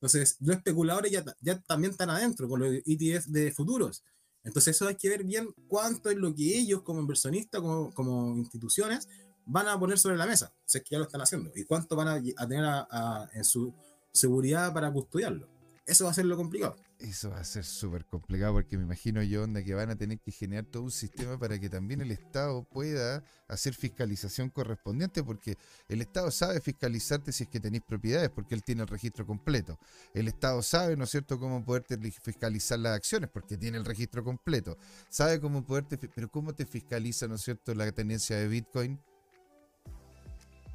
[0.00, 4.04] Entonces, los especuladores ya, ya también están adentro con los ETF de futuros.
[4.44, 8.36] Entonces eso hay que ver bien cuánto es lo que ellos como inversionistas, como, como
[8.36, 9.08] instituciones,
[9.44, 11.96] van a poner sobre la mesa, si es que ya lo están haciendo, y cuánto
[11.96, 13.74] van a, a tener a- a- en su
[14.12, 15.48] seguridad para custodiarlo.
[15.84, 16.76] Eso va a ser lo complicado.
[17.00, 20.18] Eso va a ser súper complicado porque me imagino yo onda que van a tener
[20.18, 25.56] que generar todo un sistema para que también el Estado pueda hacer fiscalización correspondiente porque
[25.86, 29.78] el Estado sabe fiscalizarte si es que tenéis propiedades porque él tiene el registro completo.
[30.12, 33.84] El Estado sabe, ¿no es cierto?, cómo poderte li- fiscalizar las acciones porque tiene el
[33.84, 34.76] registro completo.
[35.08, 39.00] Sabe cómo poderte, pero ¿cómo te fiscaliza, ¿no es cierto?, la tenencia de Bitcoin?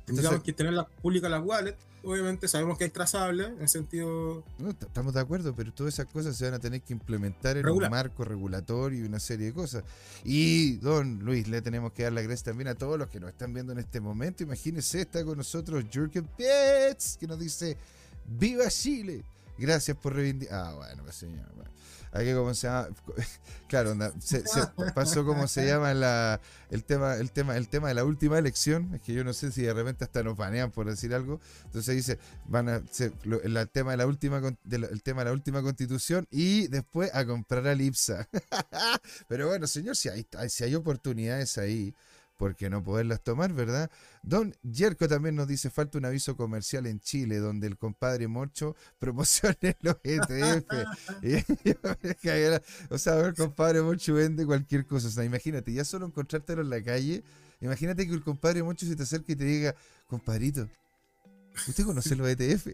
[0.05, 4.43] Tendríamos que tenerlas públicas las wallets, obviamente sabemos que es trazable, en el sentido...
[4.59, 7.63] No, estamos de acuerdo, pero todas esas cosas se van a tener que implementar en
[7.63, 7.89] Regular.
[7.89, 9.83] un marco regulatorio y una serie de cosas.
[10.23, 13.29] Y, don Luis, le tenemos que dar las gracias también a todos los que nos
[13.29, 14.43] están viendo en este momento.
[14.43, 17.77] Imagínense, está con nosotros Jürgen Pitts, que nos dice,
[18.25, 19.23] ¡Viva Chile!
[19.65, 20.59] Gracias por reivindicar.
[20.65, 21.45] Ah, bueno, pues señor.
[21.55, 21.71] bueno.
[22.11, 22.89] Aquí cómo se llama.
[23.69, 24.61] Claro, se, se
[24.93, 28.93] pasó como se llama la, el tema, el tema, el tema de la última elección.
[28.93, 31.39] Es que yo no sé si de repente hasta nos banean por decir algo.
[31.65, 35.21] Entonces dice, van a se- lo- el tema de la última de la- el tema
[35.21, 38.27] de la última constitución y después a comprar al IPSA.
[39.27, 41.95] Pero bueno, señor, si hay, hay- si hay oportunidades ahí,
[42.43, 43.89] ¿por qué no poderlas tomar, verdad?
[44.21, 48.75] Don Yerko también nos dice, falta un aviso comercial en Chile donde el compadre Morcho
[48.99, 50.65] promocione los ETF.
[52.89, 55.07] O sea, el compadre Morcho vende cualquier cosa.
[55.07, 57.23] O sea, imagínate, ya solo encontrártelo en la calle,
[57.61, 59.73] imagínate que el compadre Morcho se te acerque y te diga,
[60.07, 60.67] compadrito,
[61.65, 62.67] ¿Usted conoce los ETF?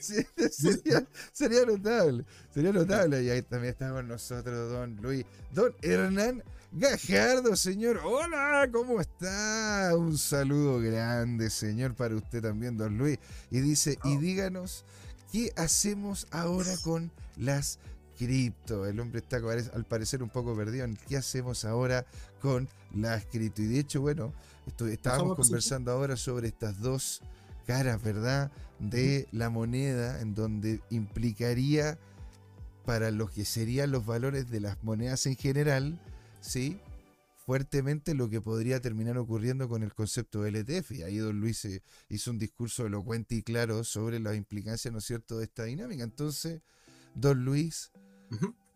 [0.00, 3.22] Sería, sería notable, sería notable.
[3.22, 6.42] Y ahí también está con nosotros don Luis, don Hernán
[6.72, 8.00] Gajardo, señor.
[8.04, 9.90] Hola, ¿cómo está?
[9.96, 13.18] Un saludo grande, señor, para usted también, don Luis.
[13.50, 14.84] Y dice, y díganos,
[15.32, 17.80] ¿qué hacemos ahora con las
[18.16, 18.86] cripto?
[18.86, 19.38] El hombre está
[19.74, 22.06] al parecer un poco perdido en qué hacemos ahora
[22.40, 23.62] con las cripto.
[23.62, 24.32] Y de hecho, bueno,
[24.68, 27.20] estoy, estábamos conversando ahora sobre estas dos
[27.66, 28.52] caras, ¿verdad?
[28.78, 31.98] De la moneda, en donde implicaría
[32.86, 35.98] para lo que serían los valores de las monedas en general,
[36.40, 36.80] ¿sí?
[37.50, 40.92] fuertemente lo que podría terminar ocurriendo con el concepto del ETF.
[40.92, 41.66] Y ahí don Luis
[42.08, 46.04] hizo un discurso elocuente y claro sobre las implicancias, ¿no es cierto?, de esta dinámica.
[46.04, 46.60] Entonces,
[47.12, 47.90] don Luis,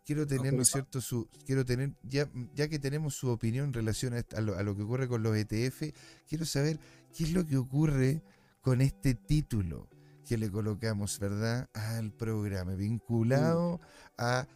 [0.05, 3.73] quiero tener, ¿no es cierto?, su, quiero tener, ya, ya que tenemos su opinión en
[3.73, 5.93] relación a, lo, a lo que ocurre con los ETF,
[6.27, 6.77] quiero saber
[7.15, 8.23] qué es lo que ocurre
[8.59, 9.87] con este título
[10.27, 13.79] que le colocamos, ¿verdad?, al programa, vinculado
[14.17, 14.47] a,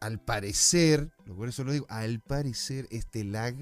[0.00, 3.54] al parecer, por eso lo digo, al parecer este lag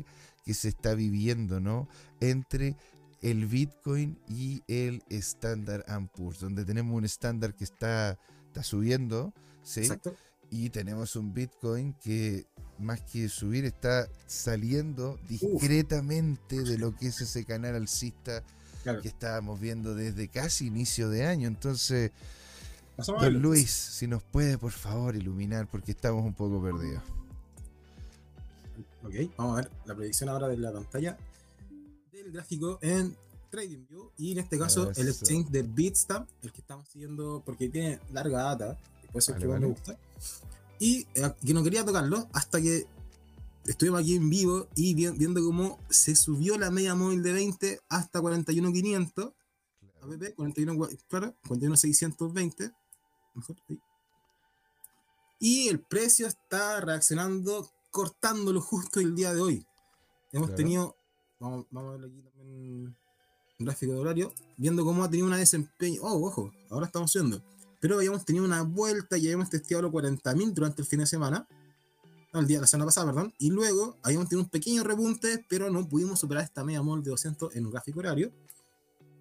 [0.45, 1.89] que se está viviendo, ¿no?,
[2.21, 2.77] entre
[3.21, 5.85] el Bitcoin y el Standard
[6.17, 9.81] Poor's, donde tenemos un estándar que está, está subiendo, ¿sí?
[9.81, 10.15] Exacto.
[10.51, 12.47] Y tenemos un Bitcoin que
[12.79, 18.43] más que subir está saliendo discretamente de lo que es ese canal alcista
[19.03, 21.49] que estábamos viendo desde casi inicio de año.
[21.49, 22.13] Entonces,
[23.07, 27.03] don Luis, si nos puede por favor iluminar, porque estamos un poco perdidos.
[29.05, 31.17] Ok, vamos a ver la predicción ahora de la pantalla
[32.13, 33.17] del gráfico en
[33.51, 38.01] TradingView y en este caso el exchange de Bitstamp, el que estamos siguiendo porque tiene
[38.13, 38.79] larga data,
[39.13, 39.97] por eso es que me gusta.
[40.79, 42.87] Y eh, que no quería tocarlo hasta que
[43.65, 48.21] estuvimos aquí en vivo y viendo cómo se subió la media móvil de 20 hasta
[48.21, 49.35] 41.500.
[50.01, 52.73] APP, 41, claro, 41.620.
[53.39, 53.57] Mejor,
[55.39, 59.67] Y el precio está reaccionando, cortándolo justo el día de hoy.
[60.33, 60.97] Hemos tenido,
[61.39, 62.97] vamos, vamos, a ver aquí también
[63.61, 66.03] un gráfico de horario, viendo cómo ha tenido una desempeño.
[66.03, 67.43] Oh, ojo, ahora estamos subiendo.
[67.81, 71.47] Pero habíamos tenido una vuelta y habíamos testeado los 40.000 durante el fin de semana
[72.35, 75.89] el día, la semana pasada, perdón, y luego habíamos tenido un pequeño repunte, pero no
[75.89, 78.31] pudimos superar esta media mol de 200 en un gráfico horario,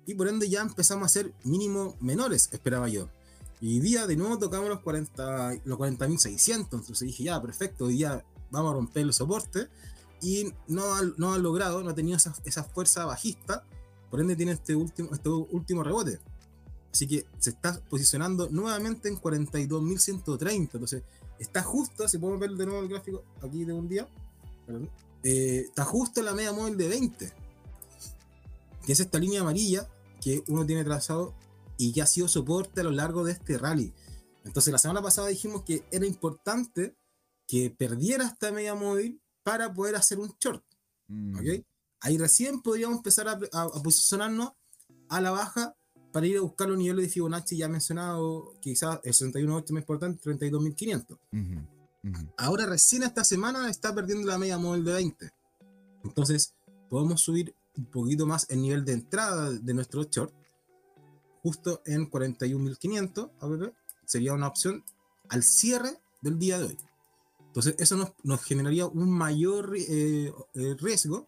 [0.05, 3.09] y por ende ya empezamos a ser mínimo menores, esperaba yo.
[3.59, 8.23] Y día de nuevo tocamos los 40 los 40.600, entonces dije, ya, perfecto, hoy día
[8.51, 9.67] vamos a romper el soporte,
[10.21, 13.63] y no ha, no ha logrado, no ha tenido esa, esa fuerza bajista,
[14.09, 16.19] por ende tiene este último, este último rebote.
[16.91, 20.55] Así que se está posicionando nuevamente en 42.130.
[20.55, 21.03] Entonces,
[21.37, 24.07] está justo, si podemos ver de nuevo el gráfico aquí de un día,
[25.23, 27.33] eh, está justo en la media móvil de 20,
[28.85, 29.87] que es esta línea amarilla
[30.21, 31.33] que uno tiene trazado
[31.77, 33.93] y que ha sido soporte a lo largo de este rally.
[34.43, 36.95] Entonces la semana pasada dijimos que era importante
[37.47, 40.63] que perdiera esta media móvil para poder hacer un short.
[41.07, 41.39] Mm.
[42.01, 44.51] Ahí recién podríamos empezar a, a, posicionarnos
[45.09, 45.75] a la baja
[46.11, 49.81] para ir a buscar los niveles de Fibonacci ya mencionado, quizás el 61.8 es más
[49.81, 51.17] importante, 32.500.
[52.37, 55.31] Ahora recién esta semana está perdiendo la media móvil de 20.
[56.03, 56.53] Entonces
[56.89, 60.33] podemos subir un poquito más el nivel de entrada de nuestro short,
[61.47, 63.71] justo en 41.500
[64.03, 64.83] sería una opción
[65.29, 66.77] al cierre del día de hoy.
[67.47, 71.25] Entonces eso nos, nos generaría un mayor eh, eh, riesgo,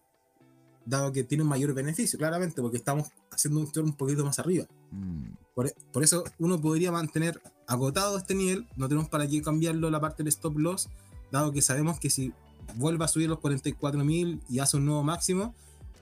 [0.84, 4.38] dado que tiene un mayor beneficio, claramente, porque estamos haciendo un short un poquito más
[4.38, 4.66] arriba.
[4.90, 5.24] Mm.
[5.54, 10.22] Por, eso uno podría mantener agotado este nivel, no tenemos para qué cambiarlo la parte
[10.22, 10.90] del stop loss,
[11.32, 12.34] dado que sabemos que si
[12.76, 15.54] vuelve a subir los 44.000 y hace un nuevo máximo,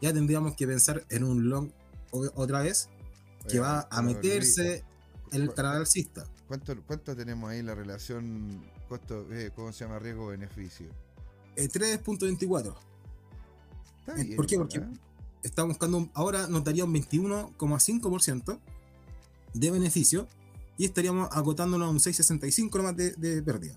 [0.02, 1.70] ya tendríamos que pensar en un long
[2.10, 2.88] otra vez,
[3.48, 4.84] que va a meterse
[5.32, 6.24] en el canal alcista.
[6.46, 9.98] ¿Cuánto, ¿Cuánto tenemos ahí la relación costo, eh, ¿cómo se llama?
[9.98, 10.88] Riesgo-beneficio.
[11.56, 12.74] 3.24.
[14.16, 14.56] Eh, ¿Por qué?
[14.56, 14.82] Porque
[15.42, 18.60] estamos buscando, ahora nos daría un 21,5%
[19.54, 20.28] de beneficio
[20.76, 23.74] y estaríamos agotándonos a un 6,65 nomás de, de pérdida.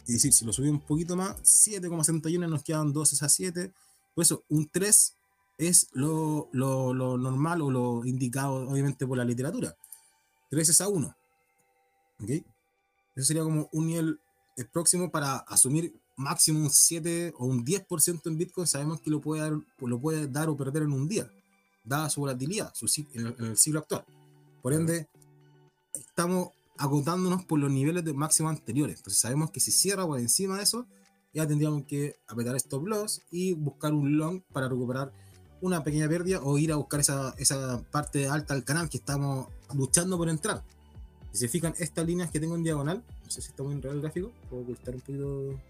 [0.00, 3.72] Es decir, si lo subimos un poquito más, 7,71 nos quedan 2 a 7.
[4.14, 5.17] Por eso, un 3
[5.58, 9.76] es lo, lo, lo, normal o lo indicado, obviamente, por la literatura.
[10.50, 11.16] 3 es a 1.
[12.20, 12.30] ¿Ok?
[12.30, 14.20] Eso sería como un nivel
[14.72, 18.66] próximo para asumir máximo un 7 o un 10% en Bitcoin.
[18.66, 21.28] Sabemos que lo puede, dar, lo puede dar o perder en un día,
[21.84, 24.04] dada su volatilidad su, en, el, en el siglo actual.
[24.62, 25.08] Por ende,
[25.92, 28.98] estamos agotándonos por los niveles de máximo anteriores.
[28.98, 30.86] Entonces sabemos que si cierra por encima de eso,
[31.32, 35.12] ya tendríamos que apretar stop loss y buscar un long para recuperar
[35.60, 39.48] una pequeña pérdida o ir a buscar esa, esa parte alta del canal que estamos
[39.74, 40.62] luchando por entrar.
[41.32, 43.84] Si se fijan, estas líneas que tengo en diagonal, no sé si está muy en
[43.84, 45.60] el gráfico, puedo ocultar un poquito.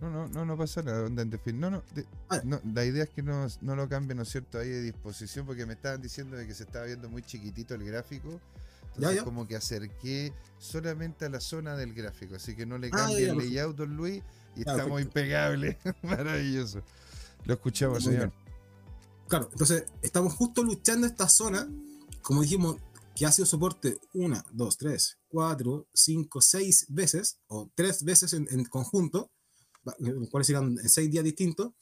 [0.00, 1.08] No, no, no, no pasa nada.
[1.08, 2.40] No, no, de- Ah.
[2.44, 4.58] no, la idea es que no, no lo cambien, ¿no es cierto?
[4.58, 7.84] Ahí de disposición, porque me estaban diciendo de que se estaba viendo muy chiquitito el
[7.84, 8.40] gráfico.
[8.94, 9.24] Entonces, ya.
[9.24, 12.36] como que acerqué solamente a la zona del gráfico.
[12.36, 14.22] Así que no le Ah, cambie ya, el layout, don Luis.
[14.54, 15.20] Y estamos perfecto.
[15.20, 15.76] impecables.
[16.02, 16.82] Maravilloso.
[17.44, 18.32] Lo escuchamos, Muy señor.
[19.28, 21.68] Claro, entonces estamos justo luchando esta zona,
[22.22, 22.76] como dijimos,
[23.14, 28.46] que ha sido soporte una, dos, tres, cuatro, cinco, seis veces, o tres veces en,
[28.50, 29.30] en conjunto,
[30.30, 31.72] cuales eran en seis días distintos,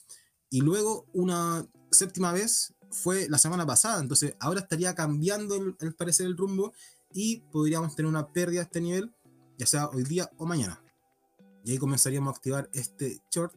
[0.48, 5.94] y luego una séptima vez fue la semana pasada, entonces ahora estaría cambiando el, el
[5.94, 6.72] parecer el rumbo
[7.12, 9.12] y podríamos tener una pérdida a este nivel,
[9.58, 10.80] ya sea hoy día o mañana.
[11.64, 13.54] Y ahí comenzaríamos a activar este short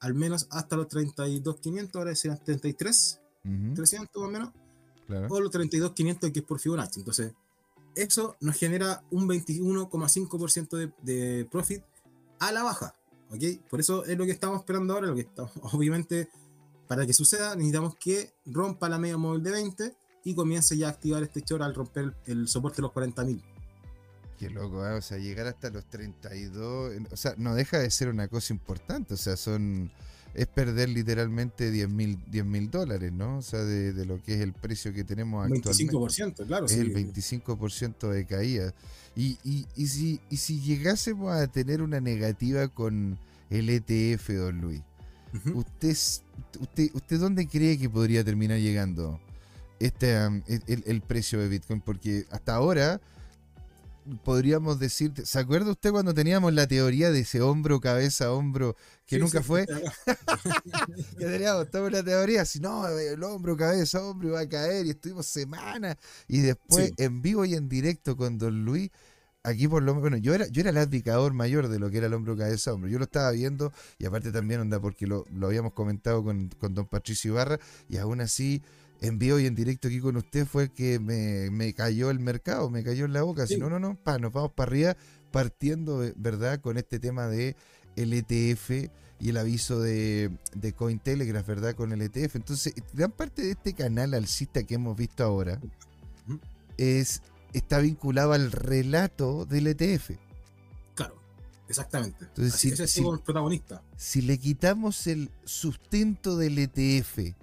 [0.00, 4.50] al menos hasta los 32.500, ahora serán 33, Ujú, 300 más o menos,
[5.06, 5.28] claro.
[5.30, 7.00] o los 32.500 que es por Fibonacci.
[7.00, 7.32] Entonces,
[7.94, 11.82] eso nos genera un 21,5% de, de profit
[12.38, 12.94] a la baja.
[13.30, 13.42] ¿ok?
[13.68, 15.08] Por eso es lo que estamos esperando ahora.
[15.08, 16.28] Lo que estamos, obviamente,
[16.88, 20.90] para que suceda, necesitamos que rompa la media móvil de 20 y comience ya a
[20.90, 23.42] activar este short al romper el, el soporte de los 40.000.
[24.40, 24.92] Qué loco, ¿eh?
[24.94, 28.54] o sea, llegar hasta los 32, en- o sea, no deja de ser una cosa
[28.54, 29.90] importante, o sea, son,
[30.32, 33.36] es perder literalmente 10 mil dólares, ¿no?
[33.38, 35.70] O sea, de, de lo que es el precio que tenemos actualmente.
[35.92, 36.64] 25%, claro.
[36.64, 36.78] Es sí.
[36.80, 38.72] el 25% de caída.
[39.14, 43.18] Y, y, y, si, y si llegásemos a tener una negativa con
[43.50, 44.80] el ETF, don Luis.
[45.54, 45.96] ¿usted,
[46.60, 49.20] usted, ¿usted dónde cree que podría terminar llegando
[49.78, 51.80] este, um, el, el- el precio de Bitcoin?
[51.82, 53.00] Porque hasta ahora
[54.24, 59.16] podríamos decir, ¿se acuerda usted cuando teníamos la teoría de ese hombro, cabeza, hombro, que
[59.16, 59.66] Sí, nunca fue?
[61.18, 64.90] que teníamos toda una teoría, si no, el hombro, cabeza, hombro iba a caer y
[64.90, 65.96] estuvimos semanas
[66.28, 66.94] y después Sí.
[66.96, 68.90] en vivo y en directo con Don Luis,
[69.42, 71.98] aquí por lo menos, bueno, yo era, yo era el advocador mayor de lo que
[71.98, 75.24] era el hombro, cabeza, hombro, yo lo estaba viendo y aparte también onda porque lo,
[75.32, 77.58] lo habíamos comentado con, con Don Patricio Ibarra
[77.88, 78.62] y aún así
[79.00, 82.18] en vivo y en directo aquí con usted fue el que me, me cayó el
[82.20, 84.96] mercado, me cayó en la boca, si no, no, no, pa, nos vamos para arriba
[85.30, 86.60] partiendo, ¿verdad?
[86.60, 87.56] Con este tema de
[87.96, 88.70] el ETF
[89.18, 91.74] y el aviso de, de Cointelegraph, ¿verdad?
[91.74, 92.36] Con el ETF.
[92.36, 95.60] Entonces, gran parte de este canal alcista que hemos visto ahora
[96.76, 100.12] es, está vinculado al relato del ETF.
[100.94, 101.16] Claro,
[101.68, 102.24] exactamente.
[102.24, 103.02] Entonces, Así- sí, ese es sí.
[103.02, 103.82] como el protagonista.
[103.96, 107.34] Si le quitamos el sustento del ETF,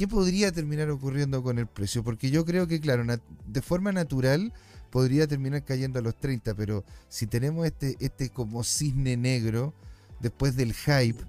[0.00, 2.02] ¿qué podría terminar ocurriendo con el precio?
[2.02, 3.04] Porque yo creo que, claro,
[3.46, 4.50] de forma natural
[4.88, 9.74] podría terminar cayendo a los 30, pero si tenemos este, este como cisne negro,
[10.20, 11.22] después del hype,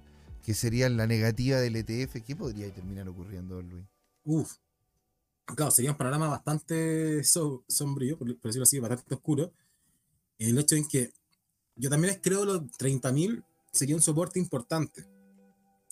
[0.45, 3.83] que sería la negativa del ETF, ¿qué podría terminar ocurriendo, Luis?
[4.23, 4.55] Uf.
[5.53, 9.51] Claro, sería un panorama bastante so- sombrío, por, decirlo así, bastante oscuro.
[10.37, 11.11] El hecho en que
[11.75, 15.10] yo también creo los 30.000 sería un soporte importante.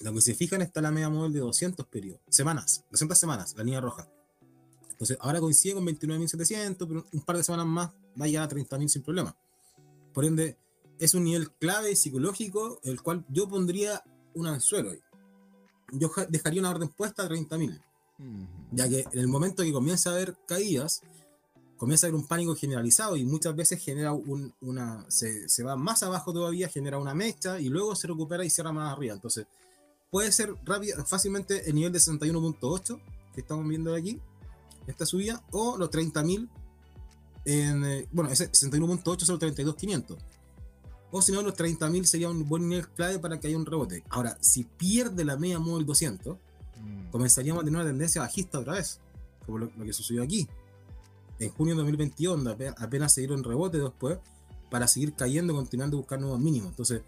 [0.01, 3.63] Lo que se fijan está la media móvil de 200 periodos, semanas, 200 semanas, la
[3.63, 4.07] línea roja.
[4.91, 8.49] Entonces, ahora coincide con 29.700, pero un par de semanas más va a llegar a
[8.49, 9.35] 30.000 sin problema.
[10.13, 10.57] Por ende,
[10.99, 14.99] es un nivel clave psicológico, el cual yo pondría un anzuelo ahí.
[15.93, 17.81] Yo ja- dejaría una orden puesta a 30.000
[18.73, 21.01] ya que en el momento que comienza a haber caídas,
[21.77, 25.77] comienza a haber un pánico generalizado y muchas veces genera un- una, se, se va
[25.77, 29.13] más abajo todavía, genera una mecha y luego se recupera y cierra más arriba.
[29.15, 29.47] Entonces,
[30.09, 32.99] puede ser rápida, fácilmente el nivel de 61.8
[33.33, 34.19] que estamos viendo aquí,
[34.87, 36.49] esta subida, o los 30.000
[37.45, 40.17] en, eh, bueno, ese 61.8 son los 32.500.
[41.11, 44.03] O si no, los 30.000 sería un buen nivel clave para que haya un rebote.
[44.09, 46.37] Ahora, si pierde la media móvil 200,
[46.79, 47.09] Mm.
[47.11, 49.01] comenzaríamos a tener una tendencia bajista otra vez,
[49.45, 50.47] como lo, lo que sucedió aquí.
[51.37, 54.17] En junio de 2021 ape- apenas se dieron rebote después
[54.71, 56.69] para seguir cayendo, continuando a buscar nuevos mínimos.
[56.69, 57.01] Entonces,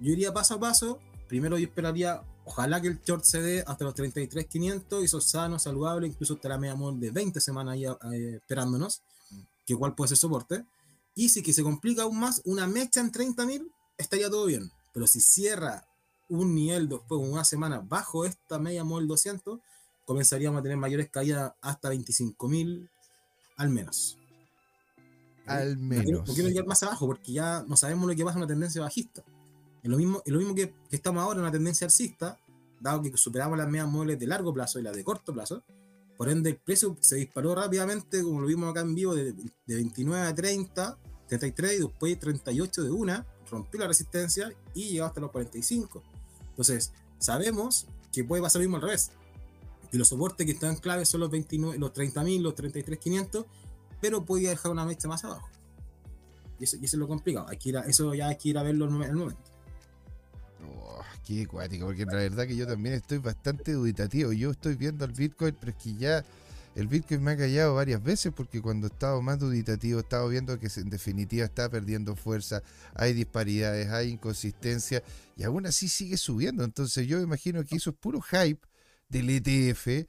[0.00, 0.98] yo iría paso a paso.
[1.28, 5.24] Primero yo esperaría, ojalá que el short se dé hasta los 33.500 y eso es
[5.24, 9.02] sano, saludable, incluso hasta la media móvil de 20 semanas ahí eh, esperándonos,
[9.66, 10.64] que igual puede ser soporte.
[11.14, 14.70] Y si que se complica aún más, una mecha en 30.000 estaría todo bien.
[14.92, 15.86] Pero si cierra
[16.28, 19.60] un nivel después, una semana bajo esta media móvil 200,
[20.04, 22.88] comenzaríamos a tener mayores caídas hasta 25.000
[23.56, 24.18] al menos.
[25.46, 26.26] Al menos.
[26.26, 28.80] No quiero llegar más abajo porque ya no sabemos lo que pasa en una tendencia
[28.80, 29.22] bajista.
[29.82, 32.38] Es lo mismo, es lo mismo que, que estamos ahora en una tendencia alcista,
[32.84, 35.64] dado que superamos las medias móviles de largo plazo y las de corto plazo.
[36.16, 39.74] Por ende, el precio se disparó rápidamente, como lo vimos acá en vivo, de, de
[39.74, 45.20] 29 a 30, 33 y después 38 de una, rompió la resistencia y llegó hasta
[45.20, 46.02] los 45.
[46.50, 49.10] Entonces, sabemos que puede pasar lo mismo al revés.
[49.90, 53.46] Y los soportes que están claves son los, 29, los 30.000, los 33.500,
[54.00, 55.48] pero podía dejar una mecha más abajo.
[56.60, 57.48] Y eso, es lo complicado.
[57.48, 57.58] Hay
[57.88, 59.53] eso ya hay que ir a verlo el momento.
[60.66, 64.32] Oh, qué cuático, porque la verdad que yo también estoy bastante duditativo.
[64.32, 66.24] Yo estoy viendo al Bitcoin, pero es que ya
[66.74, 70.28] el Bitcoin me ha callado varias veces porque cuando he estado más duditativo he estado
[70.28, 72.62] viendo que en definitiva está perdiendo fuerza,
[72.94, 75.02] hay disparidades, hay inconsistencia
[75.36, 76.64] y aún así sigue subiendo.
[76.64, 78.66] Entonces yo imagino que eso es puro hype
[79.08, 80.08] del ETF,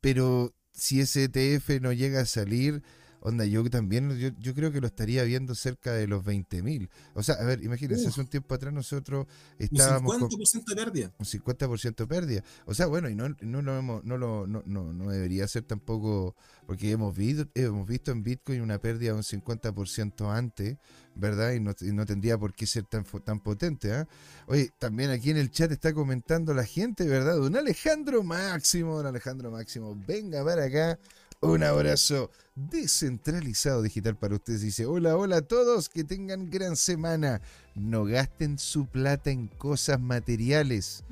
[0.00, 2.82] pero si ese ETF no llega a salir,
[3.22, 6.88] onda, yo también, yo, yo creo que lo estaría viendo cerca de los 20.000.
[7.14, 8.10] O sea, a ver, imagínense, Uf.
[8.10, 9.26] hace un tiempo atrás nosotros
[9.58, 11.12] Un estábamos con 50% de pérdida.
[11.18, 12.44] un 50% de pérdida.
[12.66, 15.62] O sea, bueno, y no, no lo hemos, no lo, no, no, no debería ser
[15.62, 16.34] tampoco,
[16.66, 20.78] porque hemos visto, hemos visto en Bitcoin una pérdida de un 50% antes,
[21.14, 21.52] ¿verdad?
[21.52, 24.08] Y no, y no tendría por qué ser tan, tan potente, ¿ah?
[24.46, 27.36] Oye, también aquí en el chat está comentando la gente, ¿verdad?
[27.36, 30.98] Don Alejandro Máximo, don Alejandro Máximo, venga para acá.
[31.40, 34.62] Un abrazo descentralizado digital para ustedes.
[34.62, 37.40] Dice, hola, hola a todos, que tengan gran semana.
[37.74, 41.04] No gasten su plata en cosas materiales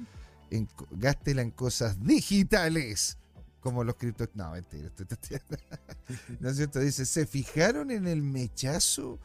[0.50, 3.16] en, gástela en cosas digitales.
[3.60, 4.28] Como los criptos.
[4.34, 4.88] No, mentira.
[4.88, 5.06] estoy.
[6.40, 6.80] ¿No es cierto?
[6.80, 9.18] Dice, ¿se fijaron en el mechazo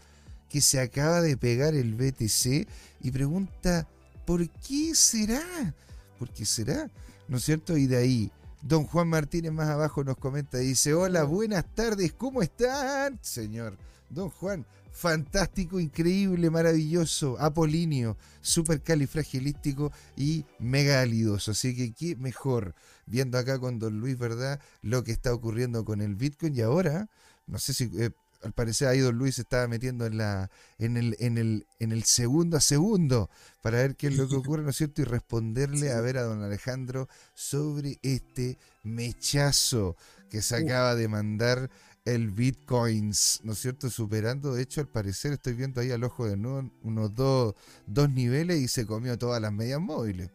[0.50, 2.68] que se acaba de pegar el BTC?
[3.02, 3.88] Y pregunta,
[4.26, 5.74] ¿por qué será?
[6.20, 6.90] ¿Por qué será?
[7.28, 7.78] ¿No es cierto?
[7.78, 8.32] Y de ahí,
[8.66, 13.20] don Juan Martínez más abajo nos comenta, dice, hola, buenas tardes, ¿cómo están?
[13.22, 13.78] Señor,
[14.10, 21.52] don Juan, fantástico, increíble, maravilloso, apolíneo, súper califragilístico y mega alidoso.
[21.52, 22.74] Así que qué mejor
[23.06, 24.60] viendo acá con Don Luis, ¿verdad?
[24.82, 27.08] Lo que está ocurriendo con el Bitcoin y ahora,
[27.46, 28.10] no sé si eh,
[28.44, 31.92] al parecer ahí Don Luis se estaba metiendo en la en el en el en
[31.92, 33.30] el segundo a segundo
[33.62, 35.02] para ver qué es lo que ocurre, ¿no es cierto?
[35.02, 39.96] Y responderle a ver a Don Alejandro sobre este mechazo
[40.30, 41.70] que se acaba de mandar
[42.06, 43.90] el Bitcoins, ¿no es cierto?
[43.90, 47.56] Superando, de hecho, al parecer estoy viendo ahí al ojo de nuevo unos dos,
[47.88, 50.30] dos niveles y se comió todas las medias móviles.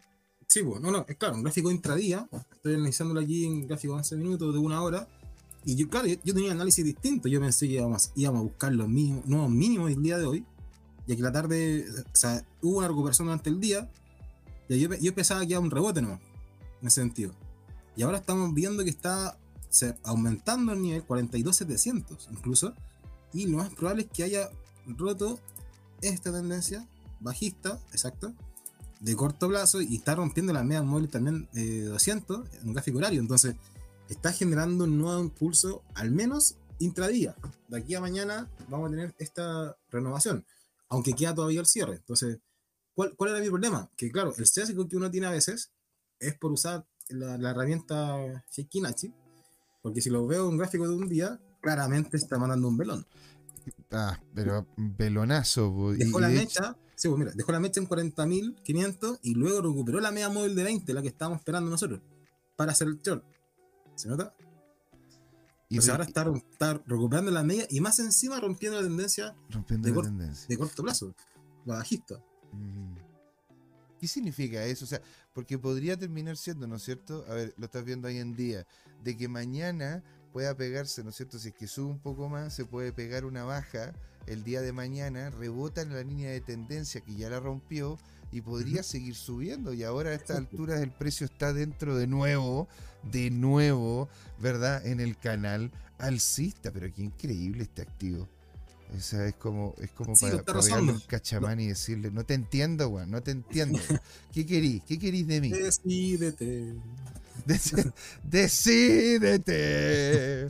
[0.49, 2.29] Sí, pues, no, no, es claro, un gráfico intradía.
[2.53, 5.07] Estoy analizándolo aquí en gráfico de 11 minutos, de una hora.
[5.65, 7.29] Y yo, claro, yo, tenía un análisis distinto.
[7.29, 10.45] Yo pensé que íbamos, íbamos a buscar los mínimos, nuevos mínimos el día de hoy.
[11.07, 13.91] Y que la tarde, o sea, hubo una recuperación durante el día.
[14.69, 16.21] Y yo, yo pensaba que era un rebote, ¿no?
[16.81, 17.33] En ese sentido.
[17.97, 19.37] Y ahora estamos viendo que está
[19.69, 22.75] se- aumentando el nivel 42.700 incluso.
[23.33, 24.49] Y lo más probable es que haya
[24.87, 25.39] roto
[26.01, 26.87] esta tendencia
[27.21, 28.33] bajista, exacto,
[29.01, 32.99] de corto plazo y está rompiendo la media móvil también de 200 en un gráfico
[32.99, 33.21] horario.
[33.21, 33.57] Entonces,
[34.11, 37.35] está generando un nuevo impulso, al menos intradía.
[37.69, 40.45] De aquí a mañana vamos a tener esta renovación,
[40.89, 41.95] aunque queda todavía el cierre.
[41.97, 42.39] Entonces,
[42.95, 43.89] ¿cuál, cuál era mi problema?
[43.97, 45.71] Que claro, el sesgo que uno tiene a veces
[46.19, 49.13] es por usar la, la herramienta Sheikinachi,
[49.83, 53.07] porque si lo veo en un gráfico de un día, claramente está mandando un velón.
[53.91, 55.93] Ah, pero velonazo.
[55.97, 59.35] Dejó y la de hecho- mecha, sí, pues mira, dejó la mecha en 40.500 y
[59.35, 62.01] luego recuperó la media móvil de 20, la que estábamos esperando nosotros,
[62.57, 63.25] para hacer el short.
[64.01, 64.35] ¿Se nota?
[65.69, 69.87] y re- ahora está, está recuperando la media y más encima rompiendo la tendencia rompiendo
[69.87, 70.47] de la cor- tendencia.
[70.49, 71.15] de corto plazo,
[71.65, 72.21] la bajista.
[72.53, 72.97] Mm.
[74.01, 74.85] ¿Qué significa eso?
[74.85, 75.01] O sea,
[75.35, 77.25] porque podría terminar siendo, ¿no es cierto?
[77.29, 78.67] A ver, lo estás viendo hoy en día,
[79.05, 81.39] de que mañana pueda pegarse, ¿no es cierto?
[81.39, 83.93] Si es que sube un poco más, se puede pegar una baja
[84.27, 87.99] el día de mañana, rebota en la línea de tendencia que ya la rompió
[88.33, 89.72] y podría seguir subiendo.
[89.72, 92.68] Y ahora a estas alturas el precio está dentro de nuevo,
[93.11, 94.09] de nuevo,
[94.39, 94.87] ¿verdad?
[94.87, 96.70] En el canal alcista.
[96.70, 98.28] Pero qué increíble este activo.
[98.97, 102.89] Esa es como, es como Sí, para, pegarle un cachamán y decirle, no te entiendo,
[102.89, 103.78] weón, no te entiendo.
[104.33, 104.83] ¿Qué querís?
[104.85, 105.51] ¿Qué querís de mí?
[105.51, 106.74] Decídete.
[107.47, 107.93] Dec-
[109.24, 110.49] Decídete.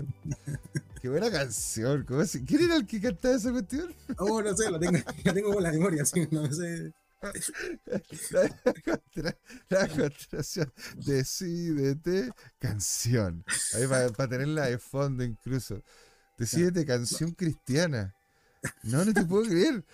[1.01, 2.05] Qué buena canción.
[2.05, 3.95] ¿cómo se- ¿Quién era el que cantaba esa cuestión?
[4.19, 6.93] Oh, no sé, la tengo, la tengo con la memoria, así, no sé.
[8.31, 9.37] La,
[9.69, 10.73] la contracción.
[10.97, 13.45] Decídete, canción.
[13.75, 15.83] Ahí para tenerla de fondo incluso.
[16.39, 18.15] Decídete, canción cristiana.
[18.85, 19.85] No, no te puedo creer.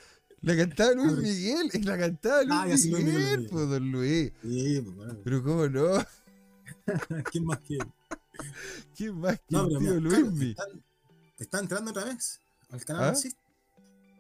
[0.43, 1.71] La cantaba Luis Miguel.
[1.73, 4.33] Es la cantaba Luis Ah, Miguel, Miguel, pues, don Luis.
[4.43, 5.19] Sí, pues, bueno.
[5.25, 6.07] Pero cómo no.
[7.33, 7.87] ¿Quién más quiere?
[8.97, 10.51] ¿Quién más que No, tío Luismi?
[10.51, 10.85] están-
[11.39, 13.29] está entrando otra vez al canal ¿Ah?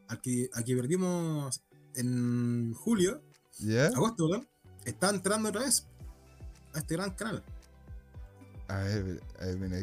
[0.08, 1.60] al que, al que perdimos
[1.96, 3.22] en julio,
[3.94, 4.46] agosto, ¿verdad?
[4.84, 5.86] Está entrando otra vez
[6.74, 7.42] a este gran canal.
[8.68, 9.76] A ver, a ver, mira.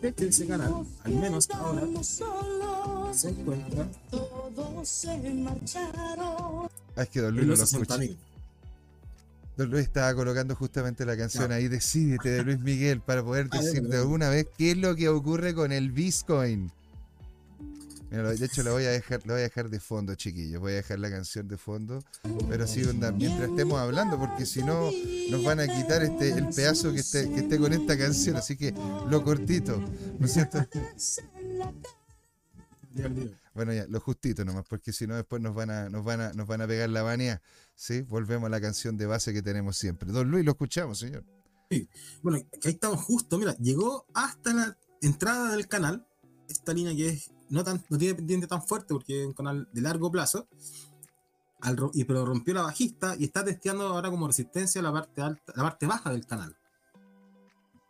[0.00, 1.82] De ese canal, al menos ahora,
[3.12, 6.68] se encuentra Todos se marcharon.
[6.96, 7.96] Ah, es que Don Luis en no lo escucha.
[7.96, 8.16] 60.000.
[9.56, 13.82] Don Luis estaba colocando justamente la canción ahí, Decídete de Luis Miguel, para poder decir
[13.82, 16.70] de alguna vez qué es lo que ocurre con el Bitcoin.
[18.10, 20.60] De hecho, lo voy a dejar, lo voy a dejar de fondo, chiquillos.
[20.60, 22.04] Voy a dejar la canción de fondo.
[22.48, 22.82] Pero sí,
[23.14, 24.90] mientras estemos hablando, porque si no,
[25.30, 28.36] nos van a quitar este el pedazo que esté, que esté con esta canción.
[28.36, 28.72] Así que
[29.08, 29.82] lo cortito,
[30.18, 30.64] ¿no es cierto?
[33.54, 36.32] Bueno, ya, lo justito nomás, porque si no después nos van a, nos van a,
[36.32, 37.42] nos van a pegar la banea.
[37.74, 38.02] ¿Sí?
[38.02, 40.12] Volvemos a la canción de base que tenemos siempre.
[40.12, 41.24] Don Luis, lo escuchamos, señor.
[42.22, 46.06] Bueno, ahí estamos justo, mira, llegó hasta la entrada del canal,
[46.48, 49.68] esta línea que es no, tan, no tiene pendiente tan fuerte porque es un canal
[49.72, 50.46] de largo plazo,
[51.60, 55.52] al y, pero rompió la bajista y está testeando ahora como resistencia la parte alta,
[55.56, 56.56] la parte baja del canal.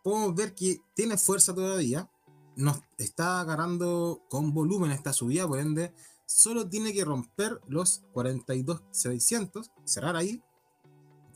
[0.03, 2.09] Podemos ver que tiene fuerza todavía,
[2.55, 5.93] nos está agarrando con volumen esta subida, por ende,
[6.25, 10.41] solo tiene que romper los 42.600, cerrar ahí,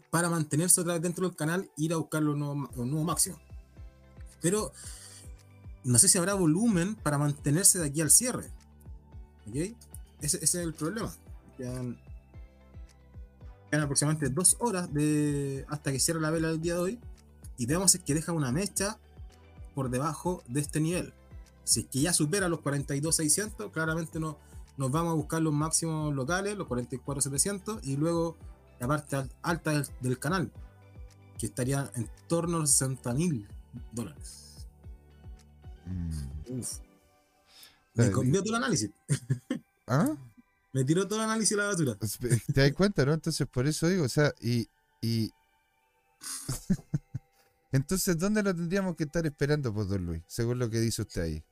[0.09, 3.05] para mantenerse otra vez dentro del canal e ir a buscar un nuevo, un nuevo
[3.05, 3.37] máximo.
[4.41, 4.73] Pero
[5.83, 8.49] no sé si habrá volumen para mantenerse de aquí al cierre.
[10.21, 11.13] Ese, es el problema.
[11.57, 11.97] Quedan,
[13.71, 16.99] aproximadamente dos horas de, hasta que cierre la vela del día de hoy.
[17.57, 18.97] Y veamos si es que deja una mecha
[19.75, 21.13] por debajo de este nivel.
[21.63, 24.37] Si es que ya supera los 42.600, claramente no,
[24.77, 28.37] nos vamos a buscar los máximos locales, los 44.700, y luego
[28.79, 30.51] la parte al- alta del, del canal,
[31.37, 33.47] que estaría en torno a los 60 mil
[36.47, 36.79] Uf.
[37.93, 38.89] Me cambió todo el análisis.
[39.87, 40.15] ¿Ah?
[40.73, 41.97] Me tiró todo el análisis a la basura.
[42.53, 43.13] ¿Te das cuenta, no?
[43.13, 44.69] Entonces, por eso digo, o sea, y.
[45.01, 45.29] y...
[47.73, 50.23] Entonces, ¿dónde lo tendríamos que estar esperando, pues, don Luis?
[50.27, 51.43] Según lo que dice usted ahí.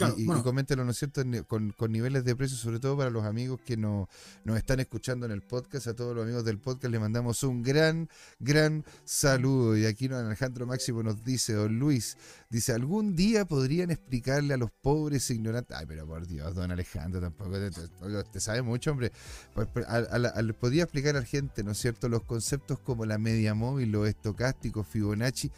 [0.00, 0.40] Claro, y, bueno.
[0.40, 3.60] y coméntelo, ¿no es cierto?, con, con niveles de precio, sobre todo para los amigos
[3.64, 4.08] que no,
[4.44, 5.86] nos están escuchando en el podcast.
[5.86, 9.76] A todos los amigos del podcast les mandamos un gran, gran saludo.
[9.76, 12.16] Y aquí don Alejandro Máximo nos dice, don Luis,
[12.48, 15.76] dice, ¿algún día podrían explicarle a los pobres ignorantes?
[15.76, 19.12] Ay, pero por Dios, don Alejandro, tampoco te, te- te sabe mucho, hombre.
[19.54, 23.18] Pues, pues, al- podría explicar a la gente, ¿no es cierto?, los conceptos como la
[23.18, 25.50] media móvil, los estocásticos, Fibonacci.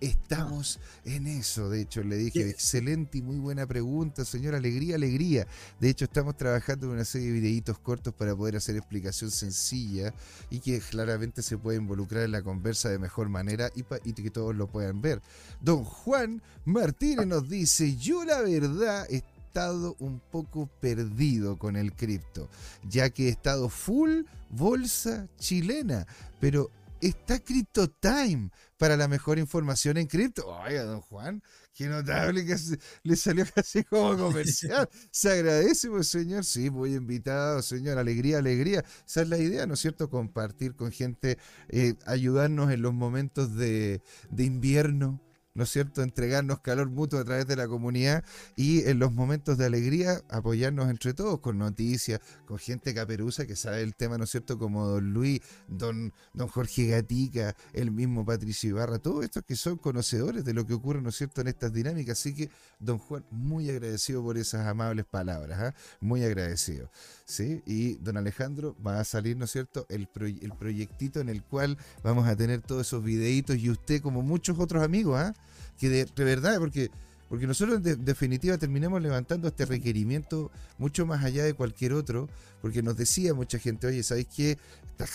[0.00, 2.50] Estamos en eso, de hecho, le dije, ¿Qué?
[2.50, 5.46] excelente y muy buena pregunta, señor, alegría, alegría.
[5.78, 10.14] De hecho, estamos trabajando en una serie de videitos cortos para poder hacer explicación sencilla
[10.48, 14.30] y que claramente se puede involucrar en la conversa de mejor manera y, y que
[14.30, 15.20] todos lo puedan ver.
[15.60, 21.92] Don Juan Martínez nos dice, yo la verdad he estado un poco perdido con el
[21.92, 22.48] cripto,
[22.88, 26.06] ya que he estado full bolsa chilena,
[26.40, 26.70] pero
[27.08, 30.46] está Crypto Time para la mejor información en cripto.
[30.46, 31.42] Oiga, don Juan,
[31.74, 34.88] qué notable que se- le salió casi como comercial.
[35.10, 36.44] Se agradece, pues, señor.
[36.44, 37.98] Sí, muy invitado, señor.
[37.98, 38.84] Alegría, alegría.
[39.06, 40.08] Esa es la idea, ¿no es cierto?
[40.10, 41.38] Compartir con gente,
[41.68, 45.20] eh, ayudarnos en los momentos de, de invierno.
[45.52, 46.02] ¿No es cierto?
[46.02, 48.24] Entregarnos calor mutuo a través de la comunidad
[48.54, 53.56] y en los momentos de alegría apoyarnos entre todos con noticias, con gente caperuza que
[53.56, 54.58] sabe el tema, ¿no es cierto?
[54.58, 59.76] Como don Luis, don, don Jorge Gatica, el mismo Patricio Ibarra, todos estos que son
[59.76, 62.20] conocedores de lo que ocurre, ¿no es cierto?, en estas dinámicas.
[62.20, 62.48] Así que,
[62.78, 65.74] don Juan, muy agradecido por esas amables palabras, ¿ah?
[66.00, 66.90] muy agradecido.
[67.30, 67.62] ¿Sí?
[67.66, 70.08] Y don Alejandro va a salir, ¿no es cierto?, el,
[70.42, 74.58] el proyectito en el cual vamos a tener todos esos videitos y usted, como muchos
[74.58, 75.34] otros amigos, ¿ah?
[75.78, 76.90] que de verdad, porque...
[77.30, 82.28] Porque nosotros en de- definitiva terminamos levantando este requerimiento mucho más allá de cualquier otro,
[82.60, 84.58] porque nos decía mucha gente, oye, ¿sabéis qué?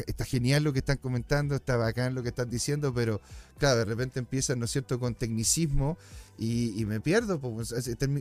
[0.08, 3.20] Está, genial lo que están comentando, está bacán lo que están diciendo, pero
[3.58, 5.98] claro, de repente empiezan, ¿no es cierto?, con tecnicismo
[6.40, 7.40] y, me pierdo,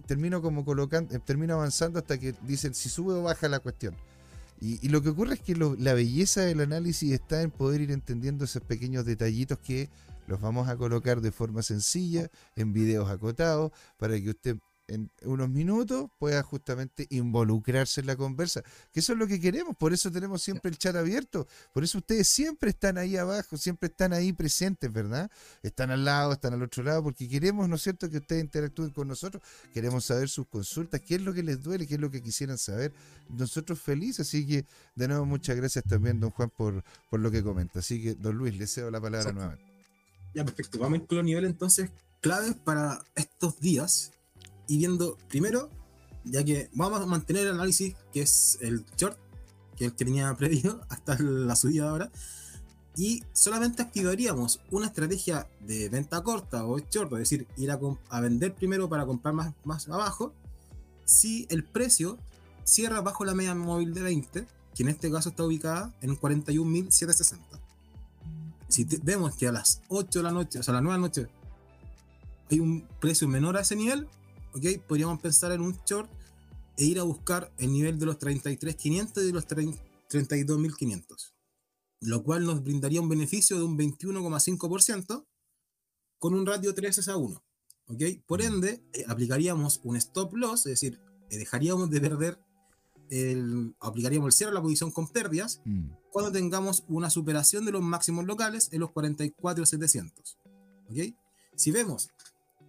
[0.06, 3.94] termino como colocando, eh, termino avanzando hasta que dicen si sube o baja la cuestión.
[4.60, 8.44] Y, lo que ocurre es que la belleza del análisis está en poder ir entendiendo
[8.44, 9.88] esos pequeños detallitos que
[10.26, 14.56] los vamos a colocar de forma sencilla, en videos acotados, para que usted
[14.88, 18.62] en unos minutos pueda justamente involucrarse en la conversa.
[18.92, 21.98] Que eso es lo que queremos, por eso tenemos siempre el chat abierto, por eso
[21.98, 25.30] ustedes siempre están ahí abajo, siempre están ahí presentes, ¿verdad?
[25.62, 28.90] Están al lado, están al otro lado, porque queremos, ¿no es cierto?, que ustedes interactúen
[28.90, 32.10] con nosotros, queremos saber sus consultas, qué es lo que les duele, qué es lo
[32.10, 32.92] que quisieran saber.
[33.30, 37.42] Nosotros felices, así que de nuevo muchas gracias también, don Juan, por, por lo que
[37.42, 37.78] comenta.
[37.78, 39.40] Así que, don Luis, le cedo la palabra Exacto.
[39.40, 39.73] nuevamente.
[40.34, 40.78] Ya, perfecto.
[40.78, 44.12] Vamos a ir con los niveles entonces claves para estos días.
[44.66, 45.70] Y viendo primero,
[46.24, 49.18] ya que vamos a mantener el análisis que es el short,
[49.76, 52.12] que es el que tenía previsto hasta la subida de ahora.
[52.96, 57.78] Y solamente activaríamos una estrategia de venta corta o short, es decir, ir a,
[58.08, 60.32] a vender primero para comprar más, más abajo,
[61.04, 62.18] si el precio
[62.62, 67.63] cierra bajo la media móvil de 20, que en este caso está ubicada en 41.760.
[68.74, 70.94] si te- vemos que a las 8 de la noche, o sea, a las 9
[70.96, 71.28] de la noche,
[72.50, 74.06] hay un precio menor a ese nivel,
[74.54, 74.82] ¿ok?
[74.86, 76.10] Podríamos pensar en un short
[76.76, 81.32] e ir a buscar el nivel de los 33.500 y de los 30 32.500,
[82.00, 85.26] lo cual nos brindaría un beneficio de un 21,5%
[86.18, 87.42] con un ratio 3 a 1.
[87.86, 88.02] ¿ok?
[88.26, 91.00] Por ende, eh, aplicaríamos un stop loss, es decir,
[91.30, 92.38] eh, dejaríamos de perder,
[93.10, 95.90] el, aplicaríamos el cierre a la posición con pérdidas Mm.
[96.10, 100.38] cuando tengamos una superación de los máximos locales en los 44,700.
[100.90, 101.14] ¿ok?
[101.56, 102.10] Si vemos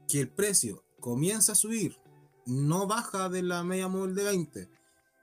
[0.08, 1.98] que el precio comienza a subir,
[2.46, 4.70] no baja de la media móvil de 20,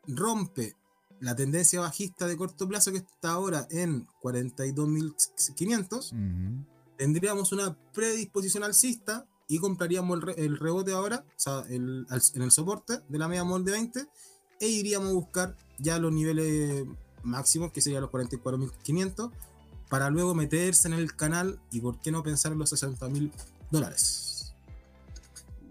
[0.08, 0.74] rompe
[1.20, 6.66] la tendencia bajista de corto plazo que está ahora en 42.500, Ujú.
[6.96, 12.22] tendríamos una predisposición alcista y compraríamos el, re- el rebote ahora, o sea, el- al-
[12.34, 14.06] en el soporte de la media móvil de 20,
[14.62, 16.86] e iríamos a buscar ya los niveles
[17.24, 19.32] máximos, que serían los 44.500,
[19.90, 23.32] para luego meterse en el canal y por qué no pensar en los 60.000
[23.72, 24.54] dólares.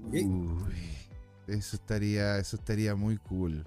[0.06, 0.14] Ok.
[0.14, 0.76] Uy,
[1.48, 3.64] eso estaría, eso estaría muy cool.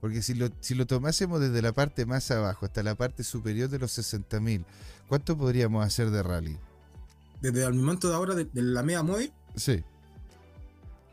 [0.00, 3.68] Porque si lo, si lo tomásemos desde la parte más abajo hasta la parte superior
[3.68, 4.64] de los 60.000,
[5.08, 6.56] ¿cuánto podríamos hacer de rally?
[7.40, 9.82] Desde el momento de ahora de, de la media móvil, Sí.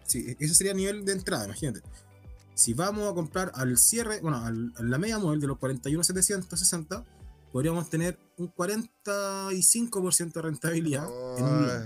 [0.06, 1.82] Sí, ese sería el nivel de entrada, imagínate.
[2.58, 7.06] Si vamos a comprar al cierre, bueno, al- a la media móvil de los 41,760,
[7.52, 11.06] podríamos tener un 45% de rentabilidad
[11.38, 11.84] en un long,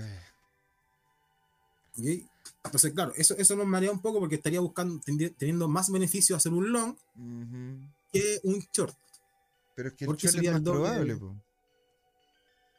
[1.97, 2.27] Ay, ¿ok?
[2.63, 5.01] Entonces, claro, eso, eso nos marea un poco porque estaría buscando,
[5.37, 6.95] teniendo más beneficio hacer un long
[8.13, 8.95] que un short.
[9.75, 11.15] Pero es que el short es más probable.
[11.17, 11.35] po.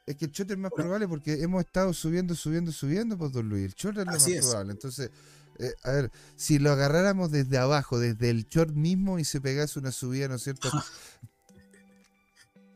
[0.05, 0.83] Es que el short es más Bueno.
[0.83, 3.65] probable porque hemos estado subiendo, subiendo, subiendo, pues, don Luis.
[3.65, 4.45] El short es lo más es.
[4.47, 4.71] probable.
[4.73, 5.11] Entonces,
[5.59, 9.79] eh, a ver, si lo agarráramos desde abajo, desde el short mismo y se pegase
[9.79, 10.69] una subida, ¿no es cierto?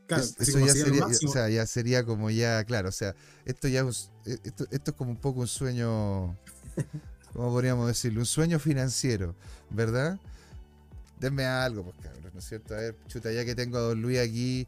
[0.07, 3.13] Claro, Es- eso ya sería o sea, ya sería como ya, claro, o sea,
[3.43, 6.37] esto ya es, eh, esto, esto es como un poco un sueño,
[7.33, 8.21] ¿cómo podríamos decirlo?
[8.21, 9.35] Un sueño financiero,
[9.69, 10.17] ¿verdad?
[11.19, 12.73] Denme algo, pues cabros, ¿no es cierto?
[12.73, 14.65] A ver, chuta, ya que tengo a Don Luis aquí,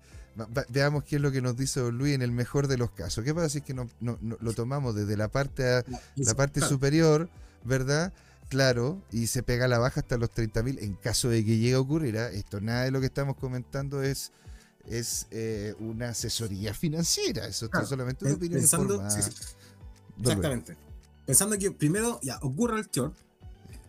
[0.69, 3.23] veamos qué es lo que nos dice Don Luis en el mejor de los casos.
[3.23, 5.85] ¿Qué pasa si es que no, no- no- lo tomamos desde la parte, a-
[6.17, 7.29] la parte Claro, superior,
[7.63, 8.13] ¿verdad?
[8.49, 11.75] Claro, y se pega a la baja hasta los 30.000 en caso de que llegue
[11.75, 12.17] a ocurrir.
[12.17, 12.29] ¿ah?
[12.31, 14.31] Esto, nada de lo que estamos comentando es,
[14.87, 17.45] es eh, una asesoría financiera.
[17.45, 19.21] Eso es Claro, solamente una opinión pensando- informada.
[19.21, 19.43] sí, sí.
[20.21, 20.75] Exactamente.
[21.27, 23.15] Pensando que primero ya ocurre el short,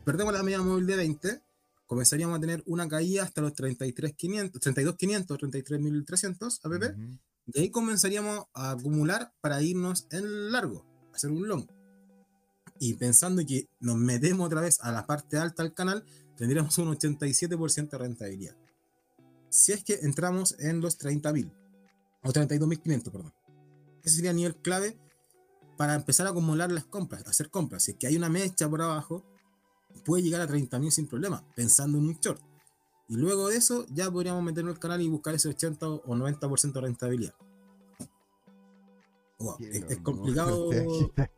[0.04, 1.42] perdemos la media móvil de 20,
[1.86, 7.18] comenzaríamos a tener una caída hasta los 33.500, 32.500, 33.300 APP, Ujú.
[7.46, 11.66] y ahí comenzaríamos a acumular para irnos en largo, hacer un long.
[12.82, 16.02] Y pensando que nos metemos otra vez a la parte alta del canal,
[16.34, 18.56] tendríamos un 87% de rentabilidad.
[19.50, 21.52] Si es que entramos en los 30.000,
[22.22, 23.34] o 32.500, perdón.
[24.02, 24.98] Ese sería el nivel clave
[25.76, 27.82] para empezar a acumular las compras, hacer compras.
[27.84, 29.24] Si es que hay una mecha por abajo,
[30.06, 32.40] puede llegar a 30.000 sin problema, pensando en un short.
[33.08, 36.72] Y luego de eso, ya podríamos meternos al canal y buscar ese 80 o 90%
[36.72, 37.34] de rentabilidad.
[39.40, 40.70] Wow, es, complicado.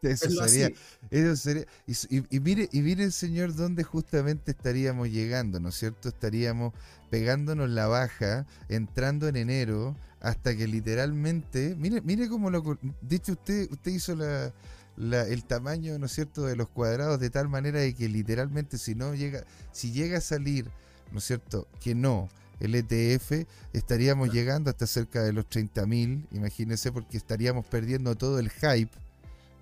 [0.03, 0.71] Eso verlo sería.
[1.11, 1.67] Eso sería.
[1.87, 6.09] Y, y- y mire, y mire, señor, dónde justamente estaríamos llegando, ¿no es cierto?
[6.09, 6.75] Estaríamos
[7.11, 11.77] pegándonos la baja, entrando en enero, hasta que literalmente.
[11.79, 12.79] Mire, mire cómo lo.
[13.01, 14.53] De hecho, usted, usted hizo la,
[14.97, 18.79] la- el tamaño, ¿no es cierto?, de los cuadrados de tal manera de que literalmente,
[18.79, 19.45] si no llega.
[19.73, 20.67] Si llega a salir,
[21.13, 22.29] ¿no es cierto?, que no.
[22.63, 28.51] El ETF estaríamos llegando hasta cerca de los 30.000, imagínense, porque estaríamos perdiendo todo el
[28.51, 28.91] hype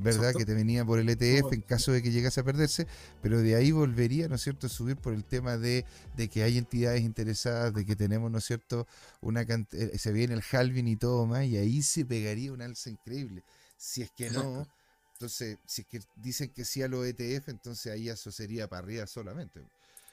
[0.01, 0.31] ¿verdad?
[0.31, 0.39] Exacto.
[0.39, 2.87] Que te venía por el ETF en caso de que llegase a perderse,
[3.23, 5.85] pero de ahí volvería, ¿no es cierto?, a subir por el tema de,
[6.17, 8.87] de que hay entidades interesadas, de que tenemos, ¿no es cierto?,
[9.21, 12.91] una eh, se viene el halving y todo más, y ahí se pegaría un alza
[12.91, 13.45] increíble.
[13.77, 14.67] Si es que no,
[15.15, 18.83] entonces, si es que dicen que sí a los ETF, entonces ahí eso sería para
[18.83, 19.61] arriba solamente.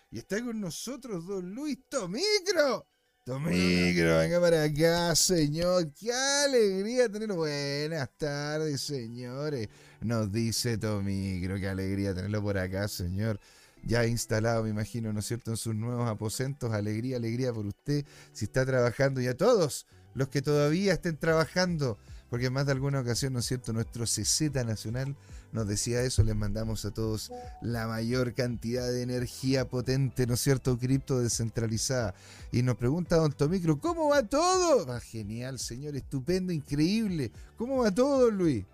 [0.09, 2.87] Y está con nosotros don Luis Tomicro.
[3.25, 5.91] Tomicro, venga para acá, señor.
[5.91, 7.35] Qué alegría tenerlo.
[7.35, 9.67] Buenas tardes, señores.
[9.99, 13.37] Nos dice Tomicro, qué alegría tenerlo por acá, señor.
[13.83, 16.71] Ya instalado, me imagino, ¿no es cierto?, en sus nuevos aposentos.
[16.71, 18.05] Alegría, alegría por usted.
[18.31, 21.97] Si está trabajando y a todos los que todavía estén trabajando,
[22.29, 25.17] porque en más de alguna ocasión, ¿no es cierto?, nuestro CZ Nacional
[25.51, 27.31] nos decía eso, les mandamos a todos
[27.61, 32.13] la mayor cantidad de energía potente, ¿no es cierto?, cripto descentralizada.
[32.51, 34.85] Y nos pregunta Don Tomicro, ¿cómo va todo?
[34.85, 37.31] Va genial, señor, estupendo, increíble.
[37.57, 38.65] ¿Cómo va todo, Luis?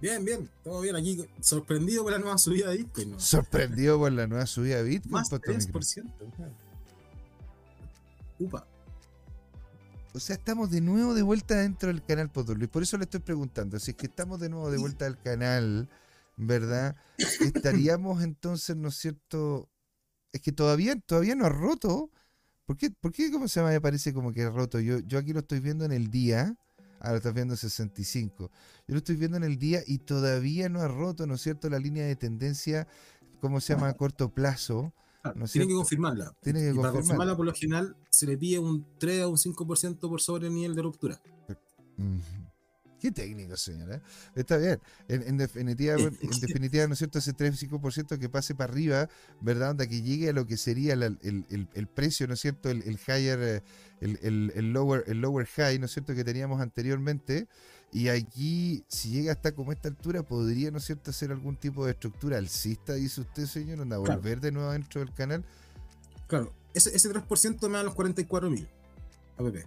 [0.00, 1.24] Bien, bien, todo bien aquí.
[1.40, 3.12] Sorprendido por la nueva subida de Bitcoin.
[3.12, 3.20] ¿no?
[3.20, 5.80] Sorprendido por la nueva subida de Bitcoin, Más pues, Tomicro.
[5.80, 6.04] 3%.
[8.38, 8.66] Upa.
[10.14, 12.70] O sea, estamos de nuevo de vuelta dentro del canal Poto Luis.
[12.70, 13.78] Por eso le estoy preguntando.
[13.78, 15.88] Si es que estamos de nuevo de vuelta al canal,
[16.36, 16.96] ¿verdad?
[17.40, 19.68] Estaríamos entonces, ¿no es cierto?
[20.32, 22.10] Es que todavía, todavía no ha roto.
[22.64, 23.72] ¿Por qué, ¿Por qué cómo se llama?
[23.72, 24.80] Me parece como que ha roto.
[24.80, 26.56] Yo, yo aquí lo estoy viendo en el día.
[27.00, 28.50] Ahora estás viendo 65.
[28.88, 31.70] Yo lo estoy viendo en el día y todavía no ha roto, ¿no es cierto?
[31.70, 32.88] La línea de tendencia,
[33.40, 33.88] ¿cómo se llama?
[33.88, 34.92] A corto plazo.
[35.32, 35.76] Claro, ¿no tiene que cierto?
[35.78, 36.32] confirmarla.
[36.42, 37.00] Tiene que y para confirmarla.
[37.00, 40.54] confirmarla, por lo general, se le pide un 3 a un 5% por sobre el
[40.54, 41.20] nivel de ruptura.
[43.00, 44.02] Qué técnico, señora.
[44.34, 44.80] Está bien.
[45.06, 47.20] En, en definitiva, en definitiva, ¿no es cierto?
[47.20, 49.08] Ese 3-5% que pase para arriba,
[49.40, 49.70] ¿verdad?
[49.70, 52.70] Onda que llegue a lo que sería la- el, el- el precio, ¿no es cierto?
[52.70, 53.62] El, el higher, eh,
[54.00, 56.12] el lower, el lower high, ¿no es cierto?
[56.14, 57.46] Que teníamos anteriormente.
[57.92, 61.84] Y aquí, si llega hasta como esta altura, podría, ¿no es cierto?, hacer algún tipo
[61.86, 64.20] de estructura alcista, dice usted, señor, onda, Claro.
[64.20, 65.44] volver de nuevo dentro del canal.
[66.26, 68.68] Claro, ese, ese 3% me da los 44.000
[69.38, 69.66] APP.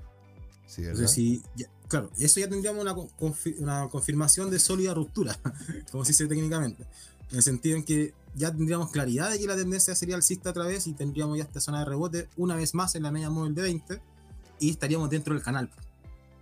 [0.68, 1.00] Sí, ¿verdad?
[1.02, 5.38] Entonces, si, ya- claro, y eso ya tendríamos una, confi- una confirmación de sólida ruptura,
[5.92, 6.86] como se dice técnicamente.
[7.32, 10.66] En el sentido en que ya tendríamos claridad de que la tendencia sería alcista otra
[10.66, 13.56] vez y tendríamos ya esta zona de rebote una vez más en la media móvil
[13.56, 14.02] de 20
[14.60, 15.70] y estaríamos dentro del canal.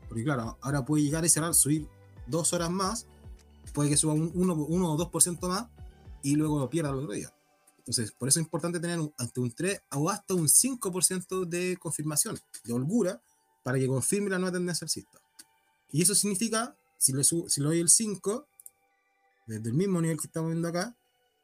[0.09, 1.87] Porque claro, ahora puede llegar y cerrar, subir
[2.27, 3.05] dos horas más,
[3.73, 4.53] puede que suba un 1
[4.93, 5.67] o 2% más
[6.23, 7.33] y luego lo pierda el otro día.
[7.77, 11.77] Entonces, por eso es importante tener un- ante un 3 o hasta un 5% de
[11.79, 13.21] confirmación, de holgura,
[13.63, 15.19] para que confirme la nueva tendencia alcista.
[15.91, 18.47] Y eso significa, si le, subo, si le doy el 5,
[19.47, 20.95] desde el mismo nivel que estamos viendo acá,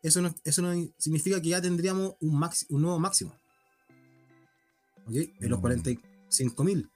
[0.03, 3.33] eso no, eso no significa que ya tendríamos un, maxi- un nuevo máximo.
[5.07, 5.13] ¿Ok?
[5.39, 5.61] De los Mm.
[5.61, 6.89] 45.000.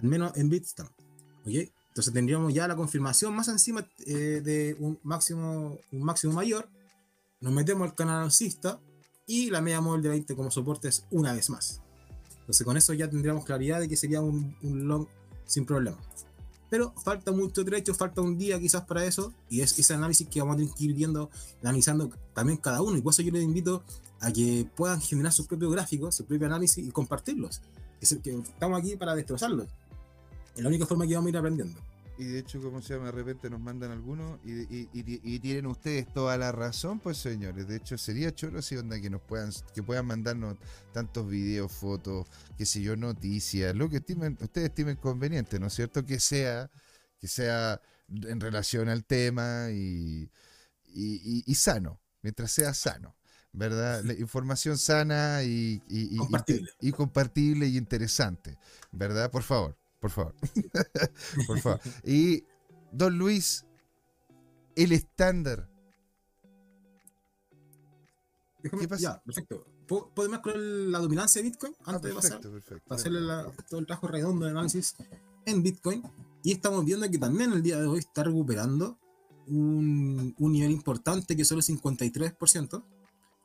[0.00, 0.90] Al menos en Bitstamp.
[1.42, 1.70] ¿Ok?
[1.88, 6.68] Entonces tendríamos ya la confirmación más encima eh, de un máximo, un máximo mayor.
[7.40, 8.80] Nos metemos al canal alcista
[9.26, 11.80] y la media móvil de 20 como soportes una vez más.
[12.40, 15.06] Entonces con eso ya tendríamos claridad de que sería un, un long
[15.44, 15.98] sin problema.
[16.70, 20.40] Pero falta mucho trecho, falta un día quizás para eso, y es ese análisis que
[20.40, 21.30] vamos a tener que ir viendo,
[21.62, 23.82] analizando también cada uno, y por eso yo les invito
[24.20, 27.62] a que puedan generar sus propios gráficos, su propio análisis y compartirlos.
[28.00, 29.68] Es el que estamos aquí para destrozarlos.
[30.58, 31.80] Es la única forma que vamos a ir aprendiendo.
[32.18, 35.38] Y de hecho, como se llama, de repente nos mandan algunos y, y- y- y
[35.38, 37.68] tienen ustedes toda la razón, pues señores.
[37.68, 40.56] De hecho, sería choro si onda que nos puedan, que puedan mandarnos
[40.92, 45.74] tantos videos, fotos, qué sé yo, noticias, lo que estimen, ustedes estimen conveniente, ¿no es
[45.74, 46.04] cierto?
[46.04, 46.68] Que sea,
[47.20, 50.28] que sea en relación al tema y,
[50.86, 53.14] y- y- y sano, mientras sea sano.
[53.52, 54.02] ¿Verdad?
[54.04, 56.70] La información sana y, y- y- Compartible.
[56.80, 58.58] y compartible y interesante.
[58.92, 59.30] ¿Verdad?
[59.30, 60.34] Por favor, por favor.
[61.46, 61.80] por favor.
[62.04, 62.44] Y
[62.92, 63.64] Don Luis,
[64.76, 65.68] el estándar.
[68.62, 69.02] Déjame- ¿Qué pasa?
[69.02, 69.64] Ya, perfecto.
[69.86, 72.30] ¿Puedo, puedo más con la dominancia de Bitcoin Ah, antes de pasar?
[72.40, 72.88] perfecto, perfecto.
[72.88, 74.94] para hacerle la- todo el trabajo redondo de análisis
[75.46, 76.02] en Bitcoin.
[76.42, 78.98] Y estamos viendo que también el día de hoy está recuperando
[79.46, 82.84] un, un nivel importante que solo es 53%,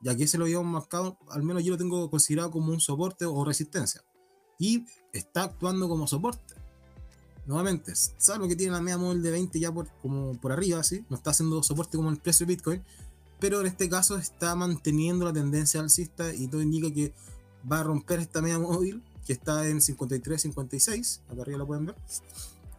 [0.01, 3.25] ya que ese lo habíamos marcado, al menos yo lo tengo considerado como un soporte
[3.25, 4.03] o resistencia.
[4.59, 6.53] Y está actuando como soporte.
[7.45, 11.03] Nuevamente, salvo que tiene la media móvil de 20 ya por, como por arriba, así,
[11.09, 12.83] no está haciendo soporte como el precio de Bitcoin,
[13.39, 17.13] pero en este caso está manteniendo la tendencia alcista y todo indica que
[17.69, 21.95] va a romper esta media móvil que está en 53-56, acá arriba lo pueden ver,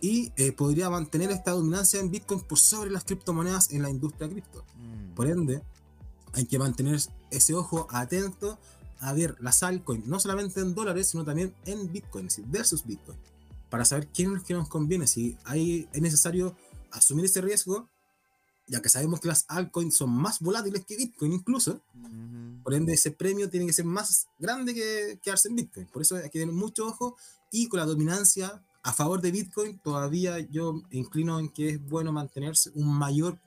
[0.00, 4.28] y eh, podría mantener esta dominancia en Bitcoin por sobre las criptomonedas en la industria
[4.28, 4.64] cripto.
[4.76, 5.14] Mm.
[5.14, 5.62] Por ende,
[6.32, 7.00] hay que mantener
[7.30, 8.58] ese ojo atento
[9.04, 12.86] a ver las altcoins, no solamente en dólares, sino también en Bitcoin, es decir, versus
[12.86, 13.18] Bitcoin,
[13.68, 16.56] para saber quién es el que nos conviene, si hay, es necesario
[16.90, 17.88] asumir ese riesgo,
[18.66, 22.62] ya que sabemos que las altcoins son más volátiles que Bitcoin incluso, Ujú.
[22.62, 25.86] por ende, ese premio tiene que ser más grande que quedarse en Bitcoin.
[25.88, 27.16] Por eso hay que tener mucho ojo
[27.52, 32.10] y con la dominancia a favor de Bitcoin, todavía yo inclino en que es bueno
[32.10, 33.38] mantenerse un mayor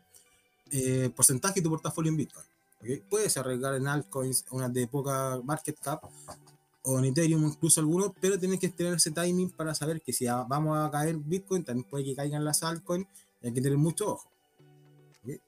[0.70, 2.47] eh, porcentaje de tu portafolio en Bitcoin.
[2.82, 3.04] ¿Ok?
[3.10, 6.04] Puedes arriesgar en altcoins, unas de poca market cap,
[6.84, 10.26] o en Ethereum incluso algunos, pero tienes que tener ese timing para saber que si
[10.26, 13.08] vamos a caer Bitcoin, también puede que caigan las altcoins,
[13.44, 14.32] hay que tener mucho ojo.
[15.24, 15.42] ¿ok?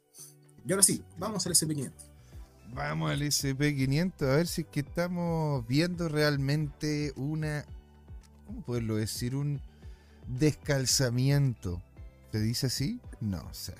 [0.65, 1.91] Y ahora sí, vamos al SP500.
[2.73, 7.65] Vamos al SP500 a ver si es que estamos viendo realmente una,
[8.45, 9.35] ¿cómo poderlo decir?
[9.35, 9.61] Un
[10.27, 11.81] descalzamiento.
[12.31, 12.99] ¿Se dice así?
[13.21, 13.73] No sé.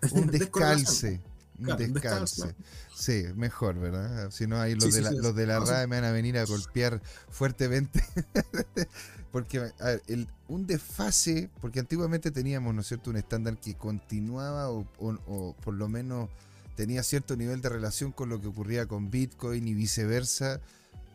[0.12, 1.20] Un descalce.
[1.58, 2.54] Un Claro, descalce.
[2.94, 4.30] Sí, mejor, ¿verdad?
[4.30, 5.58] Si no, ahí los Sí, de sí, la, sí, los de la.
[5.60, 7.00] RAE me van a venir a golpear
[7.30, 8.02] fuertemente.
[9.30, 13.74] porque a ver, el- un desfase, porque antiguamente teníamos, ¿no es cierto?, un estándar que
[13.76, 16.30] continuaba o, o- o por lo menos
[16.74, 20.60] tenía cierto nivel de relación con lo que ocurría con Bitcoin y viceversa,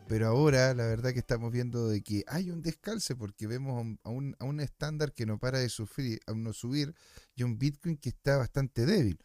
[0.08, 3.80] Pero ahora la verdad que estamos viendo de que hay un descalce porque vemos a
[3.80, 6.94] un, a un, a un estándar que no para de sufrir, a no subir
[7.36, 9.18] y un Bitcoin que está bastante débil.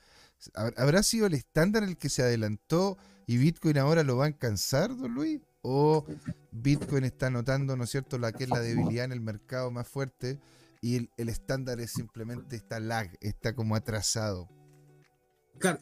[0.54, 4.28] ¿Hab- ¿Habrá sido el estándar el que se adelantó y Bitcoin ahora lo va a
[4.28, 5.42] alcanzar, don Luis?
[5.62, 6.06] ¿O
[6.52, 9.88] Bitcoin está notando, ¿no es cierto?, la que es la debilidad en el mercado más
[9.88, 10.40] fuerte
[10.82, 14.48] y el, el estándar es simplemente está lag, está como atrasado.
[15.60, 15.80] Claro,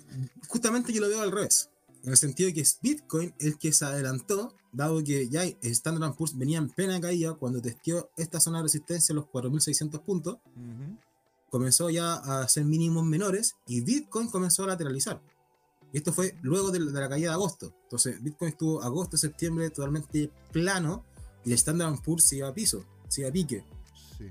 [0.47, 1.70] justamente yo lo veo al revés.
[2.03, 6.14] En el sentido de que es Bitcoin el que se adelantó, dado que ya Standard
[6.16, 10.38] Poor's venía en plena caída cuando testeó esta zona de resistencia, los 4.600 puntos,
[11.56, 15.22] comenzó ya a hacer mínimos menores y Bitcoin comenzó a lateralizar.
[15.93, 17.74] Y esto fue luego de, de la caída de agosto.
[17.84, 21.06] Entonces, Bitcoin estuvo agosto, septiembre totalmente plano
[21.45, 23.64] y el Standard Poor's se iba a piso, se iba a pique.
[24.18, 24.26] Sí.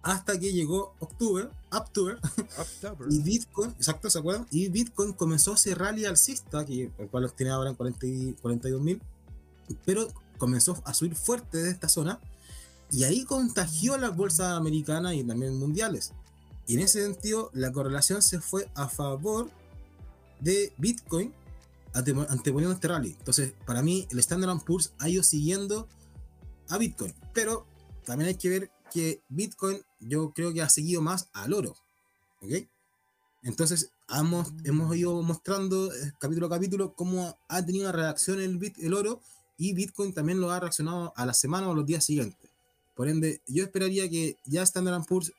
[0.00, 2.16] Hasta que llegó octubre, octubre,
[3.10, 4.46] y Bitcoin, exacto, ¿se acuerdan?
[4.50, 8.32] Y Bitcoin comenzó ese rally alcista, que, el cual los tiene ahora en 40 y
[8.40, 9.02] 42 mil,
[9.84, 10.08] pero
[10.38, 12.18] comenzó a subir fuerte de esta zona
[12.90, 16.14] y ahí contagió las bolsas americanas y también mundiales.
[16.70, 19.50] Y en ese sentido, la correlación se fue a favor
[20.38, 21.34] de Bitcoin
[21.92, 23.16] ante- anteponiendo este rally.
[23.18, 25.88] Entonces, para mí, el Standard Poor's ha ido siguiendo
[26.68, 27.66] a Bitcoin, pero
[28.04, 31.74] también hay que ver que Bitcoin yo creo que ha seguido más al oro.
[32.40, 32.68] ¿Ok?
[33.42, 38.58] Entonces, hemos, hemos ido mostrando eh, capítulo a capítulo cómo ha tenido una reacción el,
[38.58, 39.20] bit, el oro
[39.58, 42.48] y Bitcoin también lo ha reaccionado a la semana o los días siguientes.
[42.94, 45.32] Por ende, yo esperaría que ya Standard Poor's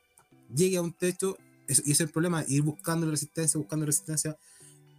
[0.55, 1.37] llegue a un techo
[1.67, 4.37] es- y ese es el problema, ir buscando resistencia, buscando resistencia.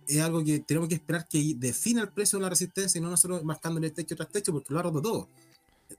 [0.09, 3.11] Es algo que tenemos que esperar que defina el precio de la resistencia y no
[3.11, 5.29] nosotros marcándole techo tras techo porque lo ha roto todo.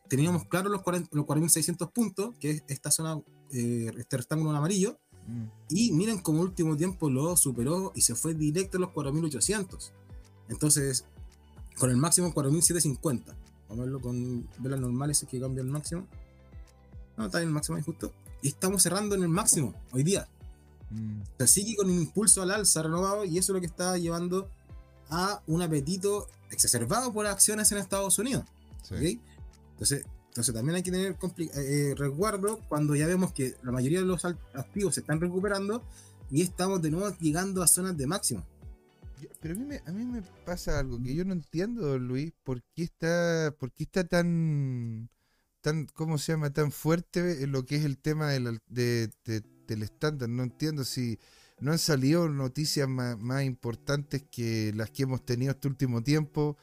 [0.10, 4.58] Teníamos claro los 40 los 4.600 puntos, que es esta zona, eh, este rectángulo en
[4.58, 4.98] amarillo,
[5.28, 5.46] Mm.
[5.70, 9.94] y miren como último tiempo lo superó y se fue directo a los 4800.
[10.50, 11.06] Entonces,
[11.78, 13.36] con el máximo 4750.
[13.70, 16.08] Vamos a verlo con velas normales que cambia el máximo.
[17.16, 18.12] No, está en el máximo ahí justo.
[18.44, 20.28] Y estamos cerrando en el máximo hoy día.
[20.92, 21.22] Mm.
[21.22, 23.98] O sea, sigue con un impulso al alza renovado y eso es lo que está
[23.98, 24.48] llevando
[25.10, 28.44] a un apetito exacerbado por acciones en Estados Unidos.
[29.72, 34.02] Entonces, entonces también hay que tener compli- eh, resguardo cuando ya vemos que la mayoría
[34.02, 35.82] de los activos se están recuperando
[36.30, 38.46] y estamos de nuevo llegando a zonas de máximo.
[39.40, 42.62] Pero a mí, me, a mí me pasa algo que yo no entiendo, Luis, por
[42.76, 45.10] qué está, por qué está tan,
[45.64, 46.52] tan, ¿cómo se llama?
[46.54, 50.30] Tan fuerte en lo que es el tema del, de- de- del estándar.
[50.30, 51.18] No entiendo si
[51.60, 56.58] no han salido noticias más, más importantes que las que hemos tenido este último tiempo.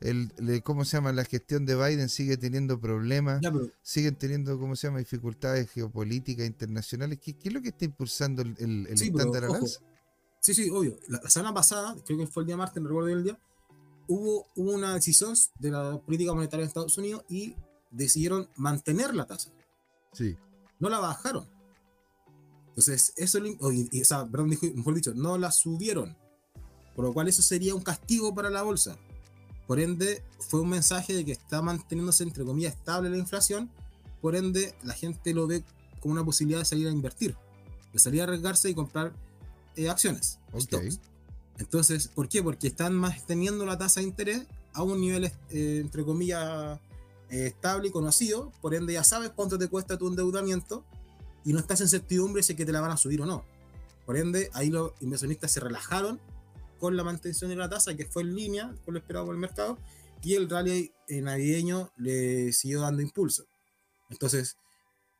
[0.00, 0.30] El,
[0.62, 1.10] ¿Cómo se llama?
[1.12, 4.98] La gestión de Biden sigue teniendo problemas, pero siguen teniendo, ¿cómo se llama?
[5.00, 7.18] Dificultades geopolíticas internacionales.
[7.20, 9.80] ¿Qué, qué es lo que está impulsando el, el- el Sí, pero, estándar ojo, alza?
[10.40, 10.96] sí, sí, obvio.
[11.08, 13.38] La, la semana pasada, creo que fue el día martes, no recuerdo el día,
[14.06, 17.56] hubo, hubo una decisión de la política monetaria de Estados Unidos y
[17.90, 19.50] decidieron mantener la tasa.
[20.12, 20.36] Sí.
[20.78, 21.48] no la bajaron.
[22.68, 26.16] Entonces, eso, o, y- y- o sea, perdón, dijo- mejor dicho, no la subieron.
[26.94, 28.96] Por lo cual eso sería un castigo para la bolsa.
[29.66, 33.70] Por ende, fue un mensaje de que está manteniéndose, entre comillas, estable la inflación.
[34.20, 35.62] Por ende, la gente lo ve
[36.00, 37.34] como una posibilidad de salir a invertir,
[37.92, 39.12] de salir a arriesgarse y comprar
[39.76, 40.38] eh, acciones.
[41.58, 42.42] Entonces, ¿por qué?
[42.42, 46.78] Porque están manteniendo la tasa de interés a un nivel, eh, entre comillas,
[47.30, 50.84] estable y conocido, por ende ya sabes cuánto te cuesta tu endeudamiento
[51.44, 53.44] y no estás en certidumbre si es que te la van a subir o no.
[54.04, 56.20] Por ende, ahí los inversionistas se relajaron
[56.78, 59.40] con la mantención de la tasa, que fue en línea con lo esperado por el
[59.40, 59.78] mercado,
[60.22, 63.46] y el rally eh, navideño le siguió dando impulso.
[64.10, 64.56] Entonces,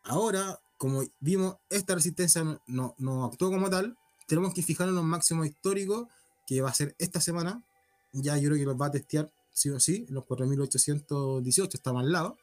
[0.03, 3.97] ahora, como vimos, esta resistencia no, no actuó como tal,
[4.27, 6.09] tenemos que fijarnos en los máximos históricos,
[6.47, 7.65] que va a ser esta semana,
[8.13, 12.13] ya yo creo que los va a testear sí o sí, los 4.818 está al
[12.13, 12.37] lado,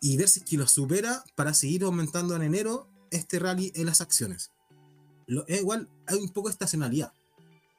[0.00, 3.86] y ver si es que los supera para seguir aumentando en enero este rally en
[3.86, 4.50] las acciones.
[5.26, 7.12] Lo, es igual, hay un poco de estacionalidad.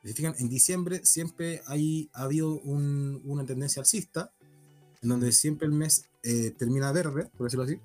[0.04, 4.32] Si fijan, en diciembre siempre hay, ha habido un- una tendencia alcista,
[5.02, 7.78] en donde siempre el mes eh, termina verde, por decirlo así.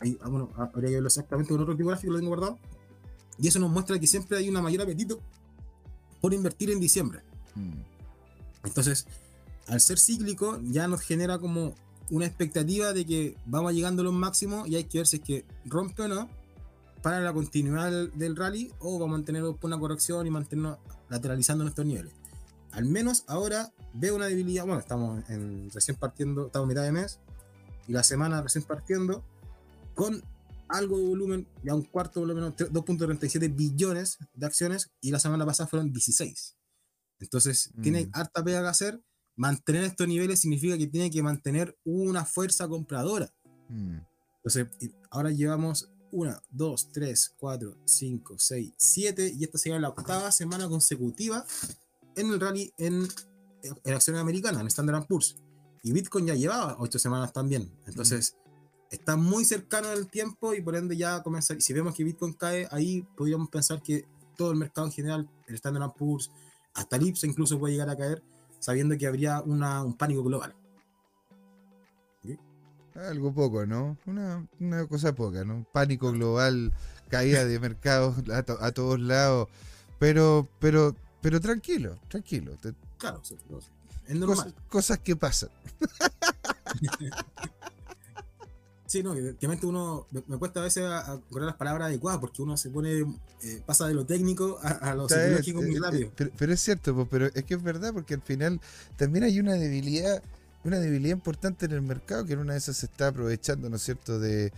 [0.00, 2.58] Ahí, ah, bueno, ah, habría que verlo exactamente con otro tipo gráfico, lo tengo guardado.
[3.38, 5.20] Y eso nos muestra que siempre hay una mayor apetito
[6.20, 7.20] por invertir en diciembre.
[7.54, 7.72] Mm.
[8.66, 9.06] Entonces,
[9.68, 11.74] al ser cíclico, ya nos genera como
[12.10, 15.22] una expectativa de que vamos llegando a los máximos y hay que ver si es
[15.22, 16.28] que rompe o no
[17.02, 21.86] para la continuidad del, rally o vamos a mantener una corrección y mantenernos lateralizando nuestros
[21.86, 22.12] niveles.
[22.72, 24.64] Al menos ahora veo una debilidad.
[24.66, 27.20] Bueno, estamos en, recién partiendo, estamos mitad de mes
[27.88, 29.24] y la semana recién partiendo
[29.94, 30.22] con
[30.68, 35.46] algo de volumen, ya un cuarto lo menos, 2.37 billones de acciones y la semana
[35.46, 36.55] pasada fueron 16.
[37.20, 38.10] Entonces, tiene Mm.
[38.12, 39.02] harta pega que hacer
[39.36, 43.32] mantener estos niveles significa que tiene que mantener una fuerza compradora.
[43.68, 43.98] Mm.
[44.36, 44.66] Entonces,
[45.10, 50.68] ahora llevamos 1, 2, 3, 4, 5, 6, 7 y esta sería la octava semana
[50.68, 51.44] consecutiva
[52.14, 53.06] en el rally en,
[53.62, 55.36] en acciones americanas, en Standard Poor's.
[55.82, 57.70] Y Bitcoin ya llevaba 8 semanas también.
[57.86, 58.36] Entonces,
[58.90, 61.60] está muy cercano el tiempo y por ende ya comenzar.
[61.60, 64.06] Si vemos que Bitcoin cae, ahí podríamos pensar que
[64.36, 66.30] todo el mercado en general, el Standard Poor's,
[66.76, 68.22] hasta el IPSA incluso puede llegar a caer,
[68.60, 70.54] sabiendo que habría una, un pánico global.
[72.94, 73.98] Algo poco, ¿no?
[74.06, 75.66] Una, una cosa poca, ¿no?
[75.70, 76.72] Pánico global,
[77.10, 79.48] caída de mercados a, to- a todos lados.
[79.98, 82.56] Pero, pero, pero tranquilo, tranquilo.
[82.96, 83.20] Claro,
[84.06, 84.36] es normal.
[84.36, 85.50] cosas, cosas que pasan.
[88.96, 92.18] Sí, no, evidentemente uno me, me cuesta a veces a, a encontrar las palabras adecuadas
[92.20, 93.00] porque uno se pone,
[93.42, 96.12] eh, pasa de lo técnico a, a lo psicológico es- muy es- rápido.
[96.16, 98.60] pero, pero es cierto, pero es que es verdad porque al final
[98.96, 100.22] también hay una debilidad,
[100.64, 103.76] una debilidad importante en el mercado que en una de esas se está aprovechando, ¿no
[103.76, 104.52] es cierto?, de,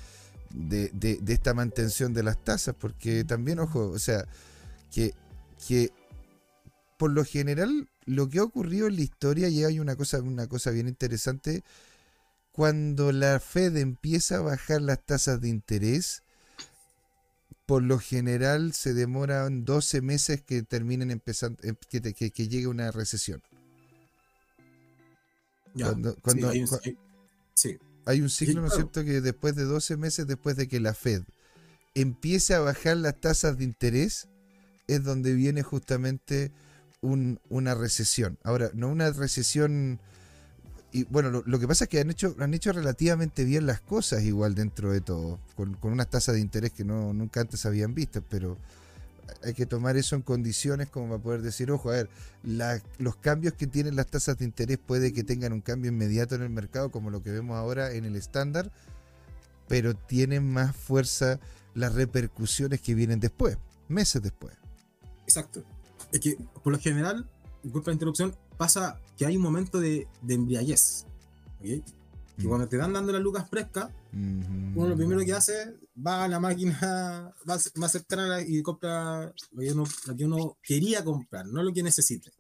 [0.51, 4.25] de, de- de esta mantención de las tasas, porque también, ojo, o sea,
[4.93, 5.15] que,
[5.67, 5.91] que
[6.97, 10.47] por lo general lo que ha ocurrido en la historia y hay una cosa, una
[10.47, 11.63] cosa bien interesante,
[12.59, 16.25] cuando la Fed empieza a bajar las tasas de interés,
[17.67, 22.49] por lo general se demoran 12 meses que terminen empezando, em- que, te- que, que
[22.49, 23.41] llegue una recesión.
[25.73, 26.99] Ya, cuando- sí, hay un- cua- hay-
[27.55, 28.91] sí, Hay un ciclo, ¿no es claro.
[28.91, 31.23] cierto?, que después de 12 meses, después de que la Fed
[31.95, 34.27] empiece a bajar las tasas de interés,
[34.89, 36.51] es donde viene justamente
[37.03, 38.37] un- una recesión.
[38.43, 40.01] Ahora, no una recesión...
[40.91, 44.23] Y bueno, lo, que pasa es que han hecho, han hecho relativamente bien las cosas
[44.23, 47.95] igual dentro de todo, con, con unas tasas de interés que no, nunca antes habían
[47.95, 48.57] visto, pero
[49.43, 52.11] hay que tomar eso en condiciones como para poder decir, ojo, a ver,
[52.99, 56.43] los cambios que tienen las tasas de interés puede que tengan un cambio inmediato en
[56.43, 58.73] el mercado, como lo que vemos ahora en el estándar,
[59.69, 61.39] pero tienen más fuerza
[61.75, 63.59] las repercusiones que vienen después,
[63.89, 64.55] meses después.
[65.25, 65.63] exacto.
[66.11, 67.29] Es que por lo general,
[67.63, 71.05] disculpa la interrupción, pasa que hay un momento de, de embriaguez.
[71.59, 71.63] ¿ok?
[71.65, 71.83] Que
[72.45, 72.49] Mm.
[72.49, 75.75] cuando te dan dando las lucas frescas, uno lo primero que hace
[76.07, 81.03] va a la máquina más, cercana y compra lo que, uno, lo que uno quería
[81.05, 82.31] comprar, no lo que necesite,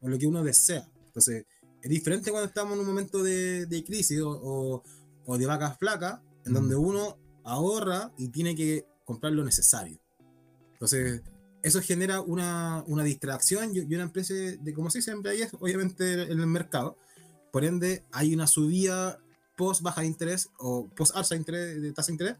[0.00, 0.86] o lo que uno desea.
[1.06, 1.46] Entonces,
[1.82, 4.82] es diferente cuando estamos en un momento de, de crisis o, o-
[5.24, 6.54] o de vacas flacas, en Mm.
[6.54, 9.98] donde uno ahorra y tiene que comprar lo necesario.
[10.74, 11.22] Entonces,
[11.62, 16.22] eso genera una, una distracción y y una empresa de, como se dice, embriaguez, obviamente
[16.22, 16.96] en el mercado.
[17.52, 19.18] Por ende, hay una subida
[19.56, 22.36] post baja de interés o post alza de, interés, de tasa de interés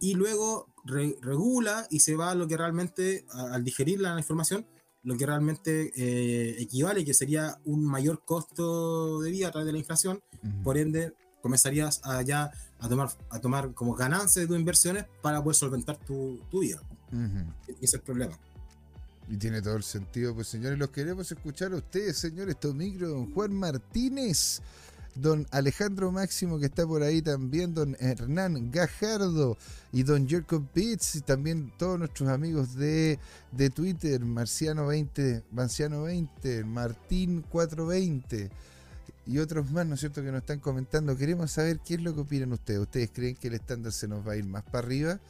[0.00, 4.16] y luego re- regula y se va a lo que realmente, a- al digerir la
[4.18, 4.66] información,
[5.02, 9.72] lo que realmente eh, equivale, que sería un mayor costo de vida a través de
[9.72, 10.20] la inflación.
[10.64, 15.42] Por ende, comenzarías a ya a tomar, a tomar como ganancias de tus inversiones para
[15.42, 16.82] poder solventar tu, tu vida.
[17.12, 17.52] Ujú.
[17.68, 18.38] Ese es el problema.
[19.28, 23.32] Y tiene todo el sentido, pues señores, los queremos escuchar a ustedes, señores, Tomicro, don
[23.32, 24.60] Juan Martínez,
[25.14, 29.56] don Alejandro Máximo que está por ahí también, don Hernán Gajardo
[29.92, 33.18] y don Jacob Pitts y también todos nuestros amigos de,
[33.52, 38.50] de Twitter, Marciano20, Marciano20, Martín420
[39.26, 41.16] y otros más, ¿no es cierto?, que nos están comentando.
[41.16, 42.80] Queremos saber qué es lo que opinan ustedes.
[42.80, 45.20] ¿Ustedes creen que el estándar se nos va a ir más para arriba?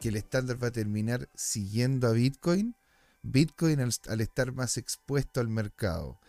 [0.00, 2.74] ¿Que el estándar va a terminar siguiendo a Bitcoin?
[3.22, 6.20] Bitcoin al, estar más expuesto al mercado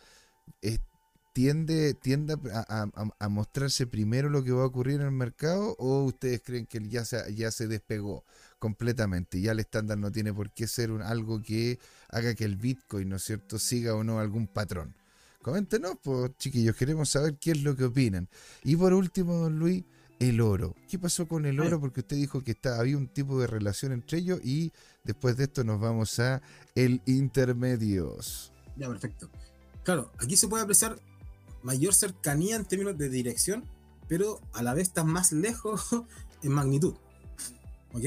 [1.38, 6.41] tiende, tiende a, mostrarse primero lo que va a ocurrir en el mercado o ustedes
[6.43, 8.26] creen que ya se, ya se despegó
[8.57, 11.78] completamente ya el estándar no tiene por qué ser algo que
[12.09, 14.95] haga que el Bitcoin, ¿no es cierto?, siga o no algún patrón.
[15.43, 18.28] Coméntenos, pues chiquillos, queremos saber qué es lo que opinan.
[18.63, 19.84] Y por último, don Luis,
[20.20, 20.76] el oro.
[20.89, 21.80] ¿Qué pasó con el oro?
[21.80, 24.72] Porque usted dijo que está, había un tipo de relación entre ellos y
[25.03, 26.41] después de esto nos vamos a
[26.76, 28.51] el intermedios.
[28.76, 29.30] Ya, perfecto.
[29.84, 30.99] Claro, aquí se puede apreciar
[31.63, 33.63] mayor cercanía en términos de dirección,
[34.07, 35.88] pero a la vez está más lejos
[36.43, 36.95] en magnitud.
[37.93, 38.03] ¿Ok?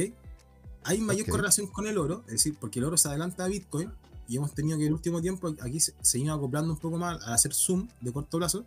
[0.84, 3.92] Hay mayor correlación con el oro, es decir, porque el oro se adelanta a Bitcoin
[4.26, 6.96] y hemos tenido que en el último tiempo aquí se, se iba acoplando un poco
[6.96, 8.64] más al hacer zoom de corto plazo,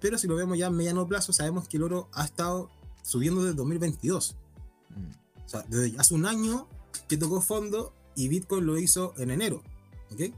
[0.00, 2.70] pero si lo vemos ya a mediano plazo, sabemos que el oro ha estado
[3.10, 4.36] subiendo desde 2022.
[4.90, 6.68] Mm, O sea, desde hace un año
[7.08, 9.62] que tocó fondo y Bitcoin lo hizo en enero.
[10.12, 10.32] ¿Ok?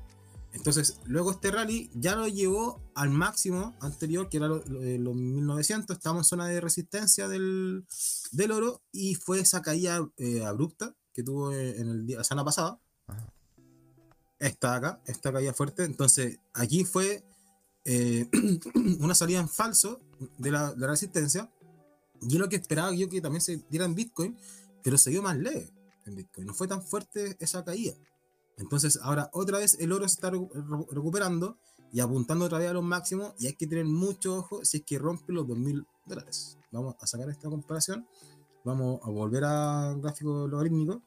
[0.54, 5.14] Entonces, luego este rally ya lo llevó al máximo anterior, que era lo- lo los
[5.14, 5.96] 1900.
[5.96, 7.86] Estamos en zona de resistencia del,
[8.32, 12.44] del oro y fue esa caída eh, abrupta que tuvo en el día, la semana
[12.44, 12.78] pasada.
[13.06, 13.32] Ajá.
[14.38, 15.84] Esta acá, esta caída fuerte.
[15.84, 17.24] Entonces, aquí fue
[17.84, 18.28] eh,
[19.00, 20.00] una salida en falso
[20.38, 21.50] de la, de la resistencia.
[22.28, 24.36] Y es lo que esperaba yo que también se diera en Bitcoin,
[24.82, 25.70] pero se dio más leve
[26.06, 26.46] en Bitcoin.
[26.46, 27.94] No fue tan fuerte esa caída.
[28.58, 31.56] Entonces, ahora otra vez el oro se está recu- recu- recuperando
[31.92, 33.34] y apuntando otra vez a los máximos.
[33.38, 36.58] Y hay que tener mucho ojo si es que rompe los 2000 dólares.
[36.70, 38.06] Vamos a sacar esta comparación.
[38.64, 41.02] Vamos a volver a gráfico logarítmico.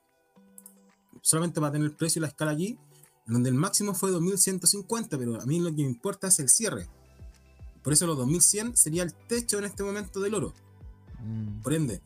[1.22, 2.78] Solamente para tener el precio y la escala aquí,
[3.26, 6.88] donde el máximo fue 2150, pero a mí lo que me importa es el cierre.
[7.84, 10.53] Por eso los 2100 sería el techo en este momento del oro.
[11.26, 11.62] Mm.
[11.62, 12.02] Por ende,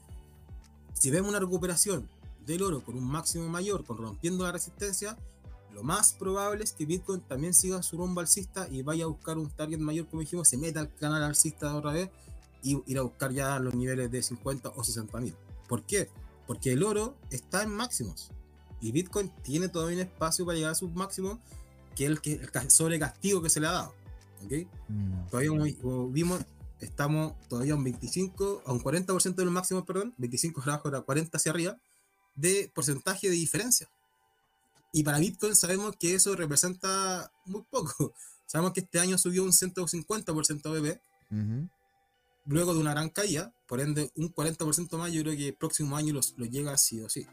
[0.94, 2.08] si vemos una recuperación
[2.46, 5.18] del oro con un máximo mayor, con rompiendo la resistencia,
[5.74, 9.38] lo más probable es que Bitcoin también siga su rumbo alcista y vaya a buscar
[9.38, 12.10] un target mayor, como dijimos, se meta al canal alcista otra vez
[12.64, 15.36] y ir a buscar ya los niveles de 50 o 60 mil.
[15.68, 16.10] ¿Por qué?
[16.48, 18.32] Porque el oro está en máximos
[18.82, 21.38] y Bitcoin tiene todavía un espacio para llegar a sus máximos,
[21.96, 23.94] que el, que, el ca- sobrecastigo que se le ha dado.
[24.46, 24.54] ¿ok?
[24.88, 25.28] Mm.
[25.30, 26.40] todavía como, como vimos,
[26.80, 31.38] estamos todavía un 25, a un 40% de los máximos, perdón, 25 abajo, ahora 40
[31.38, 31.78] hacia arriba,
[32.36, 33.90] de porcentaje de diferencia.
[34.94, 38.14] Y para Bitcoin sabemos que eso representa muy poco.
[38.48, 41.00] Sabemos que este año subió un 150% BB,
[41.30, 41.70] Ujú.
[42.46, 45.96] luego de una gran caída, por ende un 40% más, yo creo que el próximo
[45.96, 47.28] año los- lo llega sí o sí.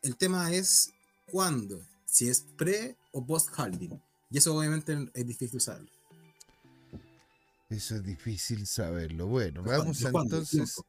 [0.00, 0.92] El tema es
[1.30, 4.00] cuándo, si es pre o post halving.
[4.30, 5.90] Y eso obviamente es difícil saberlo.
[7.70, 9.28] Eso es difícil saberlo.
[9.28, 10.82] Bueno, vamos entonces,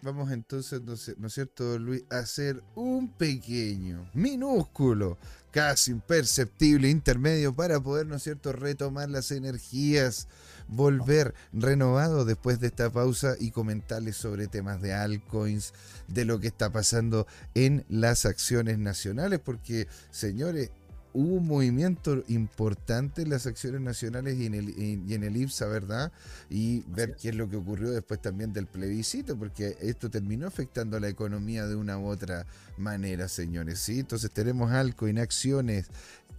[0.00, 2.02] vamos entonces, ¿no es cierto, Luis?
[2.10, 5.18] A hacer un pequeño, minúsculo,
[5.50, 10.28] casi imperceptible intermedio para poder, ¿no es cierto?, retomar las energías,
[10.66, 15.74] volver renovado después de esta pausa y comentarles sobre temas de altcoins,
[16.08, 20.70] de lo que está pasando en las acciones nacionales, porque, señores,
[21.14, 25.66] hubo un movimiento importante en las acciones nacionales y en el, y en el IPSA,
[25.66, 26.12] ¿verdad?
[26.50, 27.16] Y ver es.
[27.16, 31.08] qué es lo que ocurrió después también del plebiscito, porque esto terminó afectando a la
[31.08, 32.46] economía de una u otra
[32.76, 34.00] manera, señores, ¿sí?
[34.00, 35.86] Entonces tenemos algo en acciones.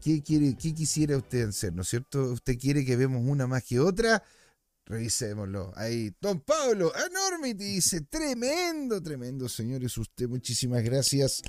[0.02, 2.34] ¿Qué, quiere, ¿Qué quisiera usted hacer, no es cierto?
[2.34, 4.22] ¿Usted quiere que vemos una más que otra?
[4.86, 5.72] Revisémoslo.
[5.76, 11.42] Ahí, don Pablo, Enormity dice, tremendo, tremendo, señores, usted, muchísimas gracias.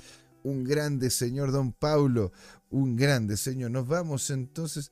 [0.43, 2.31] Un grande señor, don Pablo,
[2.69, 3.71] un grande señor.
[3.71, 4.91] Nos vamos entonces,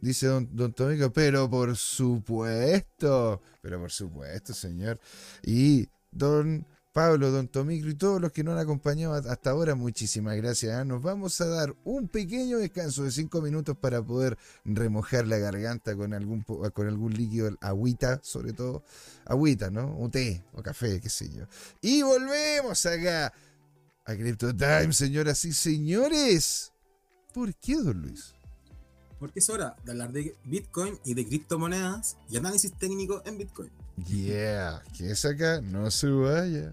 [0.00, 4.98] dice don, don Tomico, pero por supuesto, pero por supuesto, señor.
[5.42, 6.66] Y don
[6.98, 10.74] Pablo, don Tomicro y todos los que nos han acompañado hasta ahora, muchísimas gracias.
[10.74, 10.84] ¿ah?
[10.84, 15.94] Nos vamos a dar un pequeño descanso de cinco minutos para poder remojar la garganta
[15.94, 18.82] con algún, con algún líquido, agüita, sobre todo,
[19.26, 19.96] agüita, ¿no?
[20.00, 21.44] O té, o café, qué sé yo.
[21.80, 23.32] Y volvemos acá
[24.08, 26.72] a Crypto Time, señoras y señores.
[27.34, 28.34] ¿Por qué, don Luis?
[29.20, 33.70] Porque es hora de hablar de Bitcoin y de criptomonedas y análisis técnico en Bitcoin.
[34.06, 36.72] Yeah, que es acá, no se vaya.